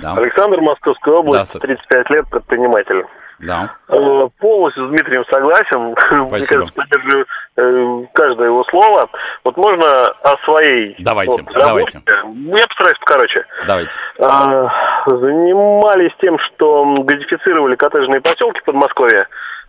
Да. 0.00 0.14
Александр, 0.14 0.60
Московская 0.60 1.14
область, 1.14 1.50
Здравствуйте. 1.50 1.66
35 1.88 2.10
лет, 2.10 2.28
предприниматель. 2.30 3.04
Да. 3.40 3.70
Э, 3.88 4.28
Полностью 4.38 4.86
с 4.86 4.88
Дмитрием 4.90 5.24
согласен. 5.30 5.80
Мне 6.20 6.28
Спасибо. 6.28 6.60
кажется, 6.60 6.74
поддерживаю 6.74 7.26
э, 7.56 8.06
каждое 8.14 8.46
его 8.48 8.64
слово. 8.64 9.08
Вот 9.44 9.56
можно 9.56 9.86
о 10.22 10.36
своей 10.44 10.94
Давайте, 10.98 11.32
вот, 11.32 11.52
давайте. 11.52 12.00
работе? 12.14 12.56
Я 12.58 12.66
постараюсь 12.66 12.98
покороче. 12.98 13.44
Давайте. 13.66 13.90
А, 14.20 14.70
занимались 15.06 16.12
тем, 16.20 16.38
что 16.38 16.84
газифицировали 17.02 17.76
коттеджные 17.76 18.20
поселки 18.20 18.60
в 18.60 18.64
Подмосковье, 18.64 19.26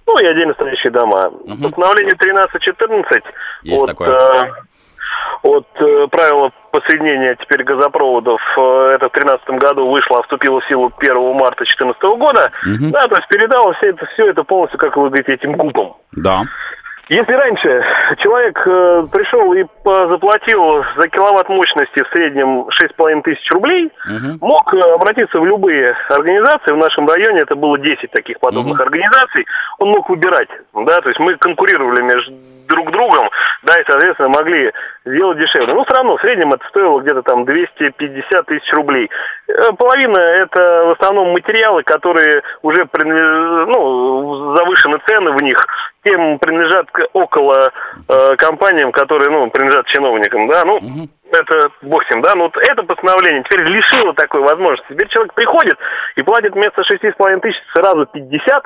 ну 0.08 0.20
и 0.20 0.26
отдельно 0.26 0.54
стоящие 0.54 0.92
дома. 0.92 1.32
Постановление 1.62 2.14
1314 2.14 3.24
Есть 3.64 3.84
от, 3.84 3.90
такое. 3.90 4.10
э, 4.10 4.52
от 5.44 5.68
э, 5.80 6.08
правила 6.08 6.52
подсоединения 6.72 7.36
теперь 7.36 7.64
газопроводов, 7.64 8.42
э, 8.58 8.62
это 8.96 9.10
в 9.10 9.14
2013 9.14 9.50
году 9.62 9.90
вышло, 9.90 10.22
вступило 10.24 10.60
в 10.62 10.68
силу 10.68 10.92
1 10.98 11.16
марта 11.34 11.64
2014 11.64 12.02
года, 12.18 12.52
Мгм. 12.66 12.92
да, 12.92 13.02
то 13.08 13.16
есть 13.16 13.28
передало 13.30 13.74
все 13.74 13.88
это, 13.90 14.06
все 14.08 14.28
это 14.30 14.44
полностью, 14.44 14.80
как 14.80 14.96
вы 14.98 15.08
говорите, 15.10 15.34
этим 15.34 15.54
гупам. 15.54 15.96
Да. 16.12 16.44
Если 17.08 17.34
раньше 17.34 17.86
человек 18.18 18.58
э, 18.66 19.04
пришел 19.12 19.54
и 19.54 19.64
заплатил 19.84 20.84
за 20.98 21.08
киловатт 21.08 21.50
мощности 21.50 22.02
в 22.04 22.08
среднем 22.10 22.68
6,5 22.70 23.22
тысяч 23.22 23.52
рублей, 23.52 23.92
Мгм. 24.08 24.40
мог 24.42 24.74
э, 24.74 24.80
обратиться 24.80 25.40
в 25.40 25.46
любые 25.46 25.96
организации. 26.10 26.72
В 26.74 26.78
нашем 26.78 27.08
районе 27.08 27.42
это 27.42 27.56
было 27.56 27.78
10 27.78 28.10
таких 28.12 28.40
подобных 28.40 28.80
организаций. 28.80 29.46
Он 29.78 29.90
мог 29.90 30.10
выбирать, 30.10 30.50
да, 30.74 31.02
то 31.02 31.10
есть 31.10 31.20
мы 31.20 31.36
конкурировали 31.38 32.02
между 32.02 32.34
друг 32.68 32.92
другом, 32.92 33.30
да, 33.62 33.80
и, 33.80 33.84
соответственно, 33.88 34.30
могли 34.30 34.72
сделать 35.06 35.38
дешевле. 35.38 35.74
Но 35.76 35.84
все 35.86 35.94
равно 35.94 36.18
в 36.18 36.22
среднем 36.22 36.52
это 36.54 36.68
стоило 36.70 37.00
где-то 37.00 37.22
там 37.22 37.46
250 37.46 38.46
тысяч 38.48 38.74
рублей. 38.74 39.10
Э, 39.48 39.72
Половина 39.78 40.18
это 40.18 40.86
в 40.88 40.92
основном 41.00 41.32
материалы, 41.34 41.84
которые 41.84 42.42
уже 42.64 42.88
ну, 42.96 44.56
завышены 44.56 44.98
цены 45.08 45.32
в 45.32 45.44
них, 45.44 45.58
тем 46.06 46.40
принадлежат 46.40 46.88
около 47.14 47.72
э, 48.08 48.36
компаниям, 48.38 48.92
которые, 48.92 49.30
ну, 49.30 49.50
принадлежат 49.50 49.88
чиновникам, 49.88 50.48
да, 50.48 50.64
ну, 50.64 50.80
это 51.32 51.70
бог 51.82 52.06
с 52.06 52.12
ним, 52.12 52.22
да, 52.22 52.34
ну 52.36 52.44
вот 52.44 52.58
это 52.58 52.84
постановление 52.84 53.44
теперь 53.44 53.66
лишило 53.66 54.14
такой 54.14 54.42
возможности. 54.42 54.94
Теперь 54.94 55.10
человек 55.10 55.34
приходит 55.34 55.78
и 56.16 56.22
платит 56.22 56.54
вместо 56.54 56.82
6,5 56.82 57.40
тысяч 57.42 57.60
сразу 57.74 58.06
50, 58.06 58.64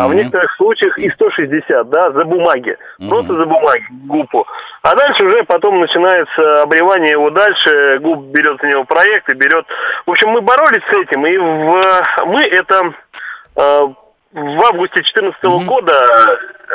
а 0.00 0.08
в 0.08 0.14
некоторых 0.14 0.52
случаях 0.56 0.98
и 0.98 1.08
160, 1.10 1.88
да, 1.90 2.10
за 2.10 2.24
бумаги. 2.24 2.76
Просто 3.08 3.34
за 3.34 3.44
бумаги, 3.44 3.84
ГУПу. 4.06 4.46
А 4.82 4.96
дальше 4.96 5.24
уже 5.24 5.44
потом 5.44 5.80
начинается 5.80 6.62
обревание 6.62 7.12
его 7.12 7.30
дальше, 7.30 7.98
ГУП 8.00 8.24
берет 8.32 8.60
за 8.60 8.66
него 8.68 8.84
проект 8.84 9.32
и 9.32 9.36
берет... 9.36 9.66
В 10.06 10.10
общем, 10.10 10.30
мы 10.30 10.40
боролись 10.40 10.82
с 10.90 10.96
этим, 10.96 11.24
и 11.26 11.36
в... 11.36 12.26
мы 12.26 12.42
это... 12.42 12.92
э, 14.34 14.40
в 14.40 14.64
августе 14.64 15.00
2014 15.02 15.42
года 15.66 15.92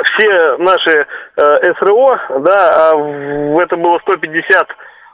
все 0.04 0.56
наши 0.58 1.06
э, 1.36 1.74
СРО, 1.78 2.18
да, 2.40 2.90
а 2.90 2.94
в- 2.96 3.58
это 3.60 3.76
было 3.76 3.98
150 4.00 4.68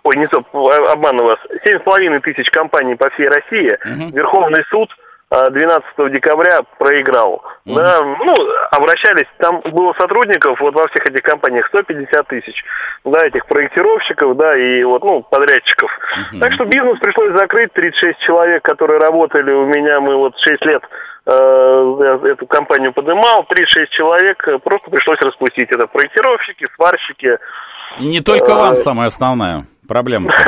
Ой, 0.05 0.17
не 0.17 0.27
стоп, 0.27 0.47
а- 0.55 0.93
обманываю 0.93 1.37
вас. 1.37 1.39
7,5 1.65 2.21
тысяч 2.23 2.51
компаний 2.51 2.97
по 2.97 3.09
всей 3.11 3.29
России. 3.29 3.79
Верховный 4.13 4.65
суд 4.69 4.91
а, 5.31 5.49
12 5.49 5.85
декабря 6.13 6.59
проиграл. 6.79 7.43
Да, 7.65 8.03
ну, 8.03 8.35
обращались, 8.73 9.29
там 9.39 9.61
было 9.61 9.95
сотрудников 9.95 10.61
вот 10.61 10.75
во 10.75 10.89
всех 10.89 11.07
этих 11.07 11.23
компаниях 11.23 11.69
150 11.69 12.27
тысяч, 12.27 12.63
да, 13.05 13.25
этих 13.27 13.47
проектировщиков, 13.47 14.37
да, 14.37 14.55
и 14.59 14.83
вот, 14.83 15.03
ну, 15.05 15.23
подрядчиков. 15.23 15.91
Так 16.41 16.53
что 16.53 16.65
бизнес 16.67 16.99
пришлось 16.99 17.39
закрыть, 17.39 17.73
36 17.73 18.19
человек, 18.27 18.63
которые 18.63 18.99
работали 19.01 19.53
у 19.53 19.65
меня, 19.67 20.01
мы 20.01 20.17
вот 20.17 20.37
6 20.39 20.67
лет 20.67 20.83
э, 20.83 20.87
эту 21.31 22.47
компанию 22.47 22.93
поднимал, 22.93 23.45
36 23.45 23.93
человек 23.93 24.47
э, 24.49 24.59
просто 24.59 24.91
пришлось 24.91 25.21
распустить. 25.21 25.71
Это 25.71 25.87
проектировщики, 25.87 26.67
сварщики, 26.75 27.39
И 28.01 28.07
не 28.07 28.21
только 28.21 28.53
Э, 28.53 28.57
вам 28.57 28.77
самая 28.77 29.09
основная 29.09 29.65
проблема. 29.87 30.33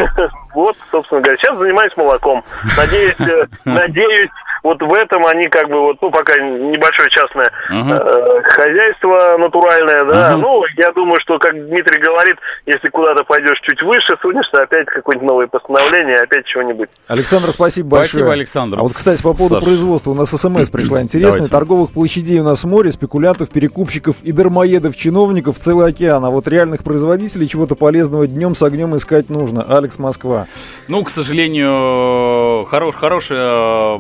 Вот, 0.54 0.76
собственно 0.92 1.20
говоря, 1.20 1.36
сейчас 1.36 1.58
занимаюсь 1.58 1.96
молоком. 1.96 2.44
Надеюсь, 2.76 3.20
э, 3.20 3.46
надеюсь, 3.64 4.30
вот 4.64 4.80
в 4.82 4.92
этом 4.94 5.24
они 5.26 5.46
как 5.48 5.68
бы 5.68 5.78
вот, 5.78 5.98
ну, 6.00 6.10
пока 6.10 6.36
небольшое 6.40 7.08
частное 7.10 7.52
Ага. 7.68 8.02
э, 8.02 8.42
хозяйство 8.44 9.36
натуральное, 9.38 10.04
да. 10.04 10.28
Ага. 10.28 10.36
Ну, 10.38 10.62
я 10.78 10.90
думаю, 10.92 11.20
что, 11.20 11.38
как 11.38 11.52
Дмитрий 11.52 12.00
говорит, 12.00 12.36
если 12.66 12.88
куда-то 12.88 13.24
пойдешь 13.24 13.60
чуть 13.60 13.82
выше, 13.82 14.14
сунешься, 14.22 14.62
опять 14.62 14.86
какое-нибудь 14.86 15.28
новое 15.28 15.46
постановление, 15.46 16.16
опять 16.16 16.46
чего-нибудь. 16.46 16.88
Александр, 17.08 17.50
спасибо 17.50 17.90
большое. 17.90 18.08
Спасибо, 18.08 18.32
Александр. 18.32 18.78
А 18.80 18.82
вот, 18.82 18.94
кстати, 18.94 19.22
по 19.22 19.34
поводу 19.34 19.56
Саш. 19.56 19.64
производства. 19.64 20.10
У 20.10 20.14
нас 20.14 20.30
смс 20.30 20.70
пришла 20.70 21.02
интересная. 21.02 21.32
Давайте. 21.32 21.52
Торговых 21.52 21.90
площадей 21.92 22.40
у 22.40 22.44
нас 22.44 22.64
море, 22.64 22.90
спекулянтов, 22.90 23.50
перекупщиков 23.50 24.16
и 24.22 24.32
дармоедов, 24.32 24.96
чиновников 24.96 25.58
целый 25.58 25.86
океан. 25.88 26.24
А 26.24 26.30
вот 26.30 26.48
реальных 26.48 26.82
производителей 26.82 27.46
чего-то 27.46 27.74
полезного 27.74 28.26
днем 28.26 28.54
с 28.54 28.62
огнем 28.62 28.96
искать 28.96 29.28
нужно. 29.28 29.62
Алекс 29.62 29.98
Москва. 29.98 30.46
Ну, 30.88 31.04
к 31.04 31.10
сожалению, 31.10 32.64
хорош, 32.64 32.94
э, 33.30 33.98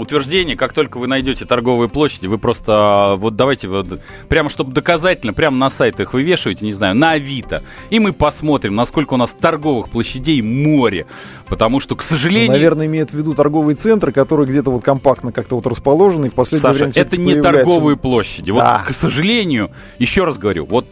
утверждение. 0.00 0.56
Как 0.56 0.72
только 0.72 0.98
вы 0.98 1.06
найдете 1.06 1.44
торговые 1.44 1.88
площади, 1.88 2.26
вы 2.26 2.38
просто, 2.38 3.12
э, 3.14 3.16
вот 3.16 3.36
давайте, 3.36 3.68
вот, 3.68 4.00
прямо 4.28 4.48
чтобы 4.50 4.72
доказательно, 4.72 5.32
прямо 5.32 5.56
на 5.56 5.68
сайтах 5.70 6.12
вывешиваете, 6.14 6.64
не 6.64 6.72
знаю, 6.72 6.94
на 6.96 7.12
Авито. 7.12 7.62
И 7.90 7.98
мы 7.98 8.12
посмотрим, 8.12 8.74
насколько 8.74 9.14
у 9.14 9.16
нас 9.16 9.32
торговых 9.32 9.90
площадей 9.90 10.42
море. 10.42 11.06
Потому 11.48 11.80
что, 11.80 11.96
к 11.96 12.04
Ну, 12.08 12.16
сожалению... 12.16 12.50
наверное, 12.52 12.86
имеет 12.86 13.10
в 13.10 13.14
виду 13.14 13.34
торговые 13.34 13.76
центры, 13.76 14.12
которые 14.12 14.46
где-то 14.48 14.70
вот 14.70 14.82
компактно 14.84 15.32
как-то 15.32 15.56
вот 15.56 15.66
расположены. 15.66 16.26
И 16.26 16.30
в 16.30 16.34
последнее 16.34 16.62
Саша, 16.62 16.84
время 16.84 16.92
это 16.94 17.16
не 17.16 17.32
появляется- 17.34 17.42
торговые 17.52 17.96
площади. 17.96 18.50
Вот, 18.50 18.60
Да. 18.60 18.84
к 18.86 18.94
сожалению, 18.94 19.70
еще 19.98 20.24
раз 20.24 20.38
говорю, 20.38 20.66
вот 20.66 20.86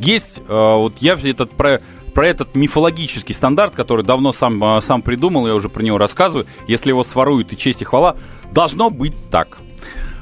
есть, 0.00 0.38
э, 0.38 0.42
вот 0.48 0.94
я 1.00 1.14
этот 1.22 1.50
про 1.52 1.80
про 2.20 2.28
этот 2.28 2.54
мифологический 2.54 3.34
стандарт, 3.34 3.74
который 3.74 4.04
давно 4.04 4.32
сам, 4.32 4.62
э, 4.62 4.82
сам 4.82 5.00
придумал, 5.00 5.46
я 5.46 5.54
уже 5.54 5.70
про 5.70 5.82
него 5.82 5.96
рассказываю, 5.96 6.46
если 6.68 6.90
его 6.90 7.02
своруют 7.02 7.50
и 7.54 7.56
честь 7.56 7.80
и 7.80 7.86
хвала, 7.86 8.14
должно 8.52 8.90
быть 8.90 9.14
так. 9.30 9.56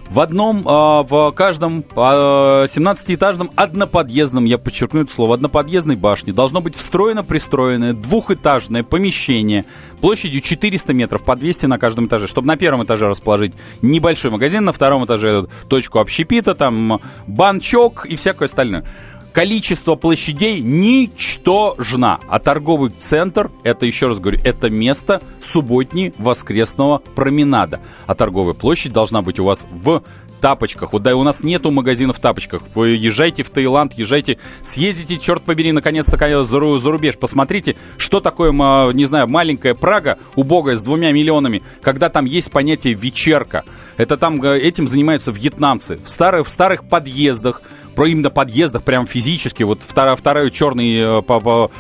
В 0.08 0.20
одном, 0.20 0.60
э, 0.60 0.62
в 0.64 1.32
каждом 1.32 1.80
э, 1.80 1.94
17-этажном 1.96 3.50
одноподъездном, 3.56 4.44
я 4.44 4.58
подчеркну 4.58 5.02
это 5.02 5.12
слово, 5.12 5.34
одноподъездной 5.34 5.96
башне 5.96 6.32
должно 6.32 6.60
быть 6.60 6.76
встроено 6.76 7.24
пристроенное 7.24 7.94
двухэтажное 7.94 8.84
помещение 8.84 9.64
площадью 10.00 10.40
400 10.40 10.92
метров 10.92 11.24
по 11.24 11.34
200 11.34 11.66
на 11.66 11.78
каждом 11.80 12.06
этаже, 12.06 12.28
чтобы 12.28 12.46
на 12.46 12.56
первом 12.56 12.84
этаже 12.84 13.08
расположить 13.08 13.54
небольшой 13.82 14.30
магазин, 14.30 14.64
на 14.64 14.72
втором 14.72 15.04
этаже 15.04 15.48
точку 15.66 15.98
общепита, 15.98 16.54
там 16.54 17.00
банчок 17.26 18.06
и 18.06 18.14
всякое 18.14 18.44
остальное. 18.44 18.84
Количество 19.32 19.94
площадей 19.94 20.60
ничтожно, 20.60 22.18
а 22.28 22.38
торговый 22.38 22.90
центр, 22.98 23.50
это 23.62 23.86
еще 23.86 24.08
раз 24.08 24.18
говорю, 24.18 24.40
это 24.44 24.68
место 24.70 25.22
субботней 25.40 26.12
воскресного 26.18 26.98
променада. 26.98 27.80
А 28.06 28.14
торговая 28.14 28.54
площадь 28.54 28.92
должна 28.92 29.22
быть 29.22 29.38
у 29.38 29.44
вас 29.44 29.66
в 29.70 30.02
тапочках. 30.40 30.92
Вот 30.92 31.02
да, 31.02 31.14
у 31.16 31.22
нас 31.22 31.42
нету 31.42 31.70
магазинов 31.70 32.18
в 32.18 32.20
тапочках. 32.20 32.62
Вы 32.74 32.90
езжайте 32.90 33.42
в 33.42 33.50
Таиланд, 33.50 33.94
езжайте, 33.94 34.38
съездите, 34.62 35.18
черт 35.18 35.42
побери, 35.42 35.72
наконец-то 35.72 36.16
за, 36.44 36.78
за 36.78 36.90
рубеж. 36.90 37.16
Посмотрите, 37.18 37.76
что 37.96 38.20
такое, 38.20 38.52
не 38.92 39.04
знаю, 39.04 39.28
маленькая 39.28 39.74
Прага, 39.74 40.18
убогая, 40.36 40.76
с 40.76 40.82
двумя 40.82 41.12
миллионами, 41.12 41.62
когда 41.82 42.08
там 42.08 42.24
есть 42.24 42.50
понятие 42.50 42.94
вечерка. 42.94 43.64
Это 43.96 44.16
там 44.16 44.42
э, 44.42 44.58
этим 44.58 44.88
занимаются 44.88 45.30
вьетнамцы. 45.30 45.98
В 46.04 46.10
старых, 46.10 46.46
в 46.46 46.50
старых 46.50 46.88
подъездах, 46.88 47.62
про 47.98 48.06
именно 48.06 48.30
подъездах, 48.30 48.84
прям 48.84 49.08
физически, 49.08 49.64
вот 49.64 49.80
второй, 49.82 50.14
второй 50.14 50.52
черный, 50.52 51.18
э, 51.18 51.22
по- 51.22 51.40
по- 51.40 51.70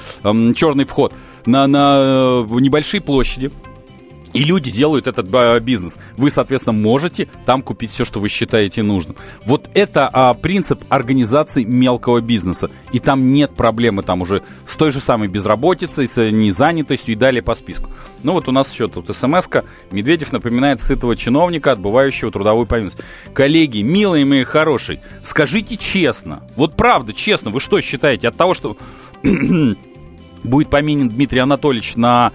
черный 0.56 0.84
вход. 0.84 1.12
На, 1.46 1.68
на 1.68 2.44
э, 2.50 2.54
небольшие 2.58 3.00
площади 3.00 3.52
И 4.32 4.44
люди 4.44 4.70
делают 4.70 5.06
этот 5.06 5.32
э, 5.32 5.60
бизнес. 5.60 5.98
Вы, 6.16 6.30
соответственно, 6.30 6.74
можете 6.74 7.28
там 7.46 7.62
купить 7.62 7.90
все, 7.90 8.04
что 8.04 8.20
вы 8.20 8.28
считаете 8.28 8.82
нужным. 8.82 9.16
Вот 9.46 9.70
это 9.74 10.08
а, 10.12 10.34
принцип 10.34 10.84
организации 10.88 11.64
мелкого 11.64 12.20
бизнеса. 12.20 12.70
И 12.92 12.98
там 12.98 13.32
нет 13.32 13.54
проблемы 13.54 14.02
там 14.02 14.22
уже 14.22 14.42
с 14.66 14.76
той 14.76 14.90
же 14.90 15.00
самой 15.00 15.28
безработицей, 15.28 16.06
с 16.06 16.20
незанятостью 16.30 17.14
и 17.14 17.16
далее 17.16 17.42
по 17.42 17.54
списку. 17.54 17.90
Ну 18.22 18.32
вот 18.32 18.48
у 18.48 18.52
нас 18.52 18.72
еще 18.72 18.88
тут 18.88 19.06
смс 19.14 19.46
-ка. 19.48 19.64
Медведев 19.90 20.32
напоминает 20.32 20.80
сытого 20.80 21.16
чиновника, 21.16 21.72
отбывающего 21.72 22.30
трудовую 22.30 22.66
повинность. 22.66 22.98
Коллеги, 23.32 23.82
милые 23.82 24.24
мои 24.24 24.44
хорошие, 24.44 25.02
скажите 25.22 25.76
честно, 25.76 26.42
вот 26.56 26.76
правда, 26.76 27.12
честно, 27.12 27.50
вы 27.50 27.60
что 27.60 27.80
считаете 27.80 28.28
от 28.28 28.36
того, 28.36 28.54
что 28.54 28.76
будет 30.44 30.70
поменен 30.70 31.08
Дмитрий 31.08 31.40
Анатольевич 31.40 31.96
на, 31.96 32.32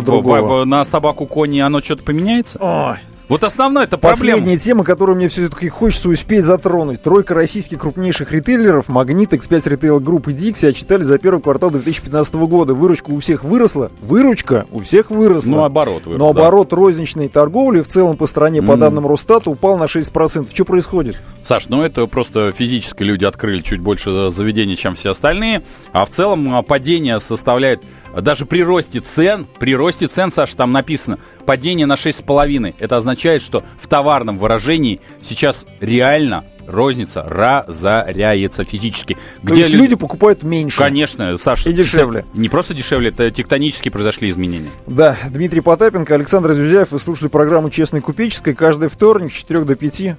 в- 0.00 0.02
в- 0.20 0.22
в- 0.62 0.64
на 0.66 0.84
собаку 0.84 1.26
кони, 1.26 1.60
оно 1.60 1.80
что-то 1.80 2.02
поменяется? 2.02 2.58
Ой. 2.60 2.96
Вот 3.28 3.42
основная 3.42 3.84
это 3.84 3.98
проблема. 3.98 4.36
Последняя 4.36 4.58
тема, 4.58 4.84
которую 4.84 5.16
мне 5.16 5.28
все-таки 5.28 5.68
хочется 5.68 6.08
успеть 6.08 6.44
затронуть. 6.44 7.02
Тройка 7.02 7.34
российских 7.34 7.80
крупнейших 7.80 8.30
ритейлеров, 8.30 8.88
Магнит, 8.88 9.32
X5 9.32 9.64
Retail 9.64 9.98
Group 10.00 10.30
и 10.30 10.34
Dixie 10.34 10.68
отчитали 10.68 11.02
за 11.02 11.18
первый 11.18 11.40
квартал 11.42 11.70
2015 11.72 12.34
года. 12.34 12.74
Выручка 12.74 13.10
у 13.10 13.18
всех 13.18 13.42
выросла. 13.42 13.90
Выручка 14.00 14.66
у 14.70 14.80
всех 14.80 15.10
выросла. 15.10 15.50
Ну, 15.50 15.64
оборот 15.64 16.06
вырос, 16.06 16.20
Но 16.20 16.32
да. 16.32 16.40
оборот 16.42 16.72
розничной 16.72 17.28
торговли 17.28 17.80
в 17.82 17.88
целом 17.88 18.16
по 18.16 18.28
стране, 18.28 18.62
по 18.62 18.72
М. 18.72 18.80
данным 18.80 19.06
Росстата, 19.08 19.50
упал 19.50 19.76
на 19.76 19.88
6%. 19.88 20.48
Что 20.54 20.64
происходит? 20.64 21.16
Саш, 21.42 21.68
ну 21.68 21.82
это 21.82 22.06
просто 22.06 22.52
физически 22.52 23.02
люди 23.02 23.24
открыли 23.24 23.60
чуть 23.60 23.80
больше 23.80 24.30
заведений, 24.30 24.76
чем 24.76 24.94
все 24.94 25.10
остальные. 25.10 25.62
А 25.92 26.04
в 26.06 26.10
целом 26.10 26.54
а, 26.54 26.62
падение 26.62 27.18
составляет, 27.18 27.82
даже 28.20 28.46
при 28.46 28.62
росте 28.62 29.00
цен, 29.00 29.46
при 29.58 29.74
росте 29.74 30.06
цен, 30.06 30.32
Саш, 30.32 30.54
там 30.54 30.72
написано, 30.72 31.18
падение 31.44 31.86
на 31.86 31.94
6,5. 31.94 32.74
Это 32.78 32.96
означает, 32.96 33.42
что 33.42 33.62
в 33.80 33.86
товарном 33.86 34.38
выражении 34.38 35.00
сейчас 35.20 35.66
реально 35.80 36.44
розница 36.66 37.22
разоряется 37.22 38.64
физически. 38.64 39.16
То 39.46 39.54
есть 39.54 39.70
люди 39.70 39.94
покупают 39.94 40.42
меньше. 40.42 40.76
Конечно, 40.76 41.36
Саша. 41.38 41.70
И 41.70 41.72
дешевле. 41.72 42.24
Не 42.34 42.48
просто 42.48 42.74
дешевле, 42.74 43.10
это 43.10 43.30
тектонически 43.30 43.88
произошли 43.88 44.28
изменения. 44.30 44.70
Да, 44.86 45.16
Дмитрий 45.30 45.60
Потапенко, 45.60 46.14
Александр 46.14 46.54
Зюзяев. 46.54 46.90
Вы 46.90 46.98
слушали 46.98 47.28
программу 47.28 47.70
«Честный 47.70 48.00
купеческий». 48.00 48.54
Каждый 48.54 48.88
вторник 48.88 49.32
с 49.32 49.36
4 49.36 49.60
до 49.60 49.76
5. 49.76 50.16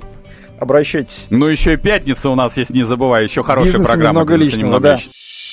Обращайтесь. 0.60 1.28
Ну, 1.30 1.46
еще 1.48 1.74
и 1.74 1.78
пятница 1.78 2.30
у 2.30 2.36
нас 2.36 2.58
есть, 2.58 2.72
не 2.72 2.84
забывай, 2.84 3.26
еще 3.26 3.44
хорошая 3.44 3.74
Бизнеса 3.74 3.92
программа. 3.92 4.22
«Бизнеса 4.22 4.44
личного», 4.44 4.62
немного 4.62 4.84
да. 4.84 4.94
личного». 4.94 5.14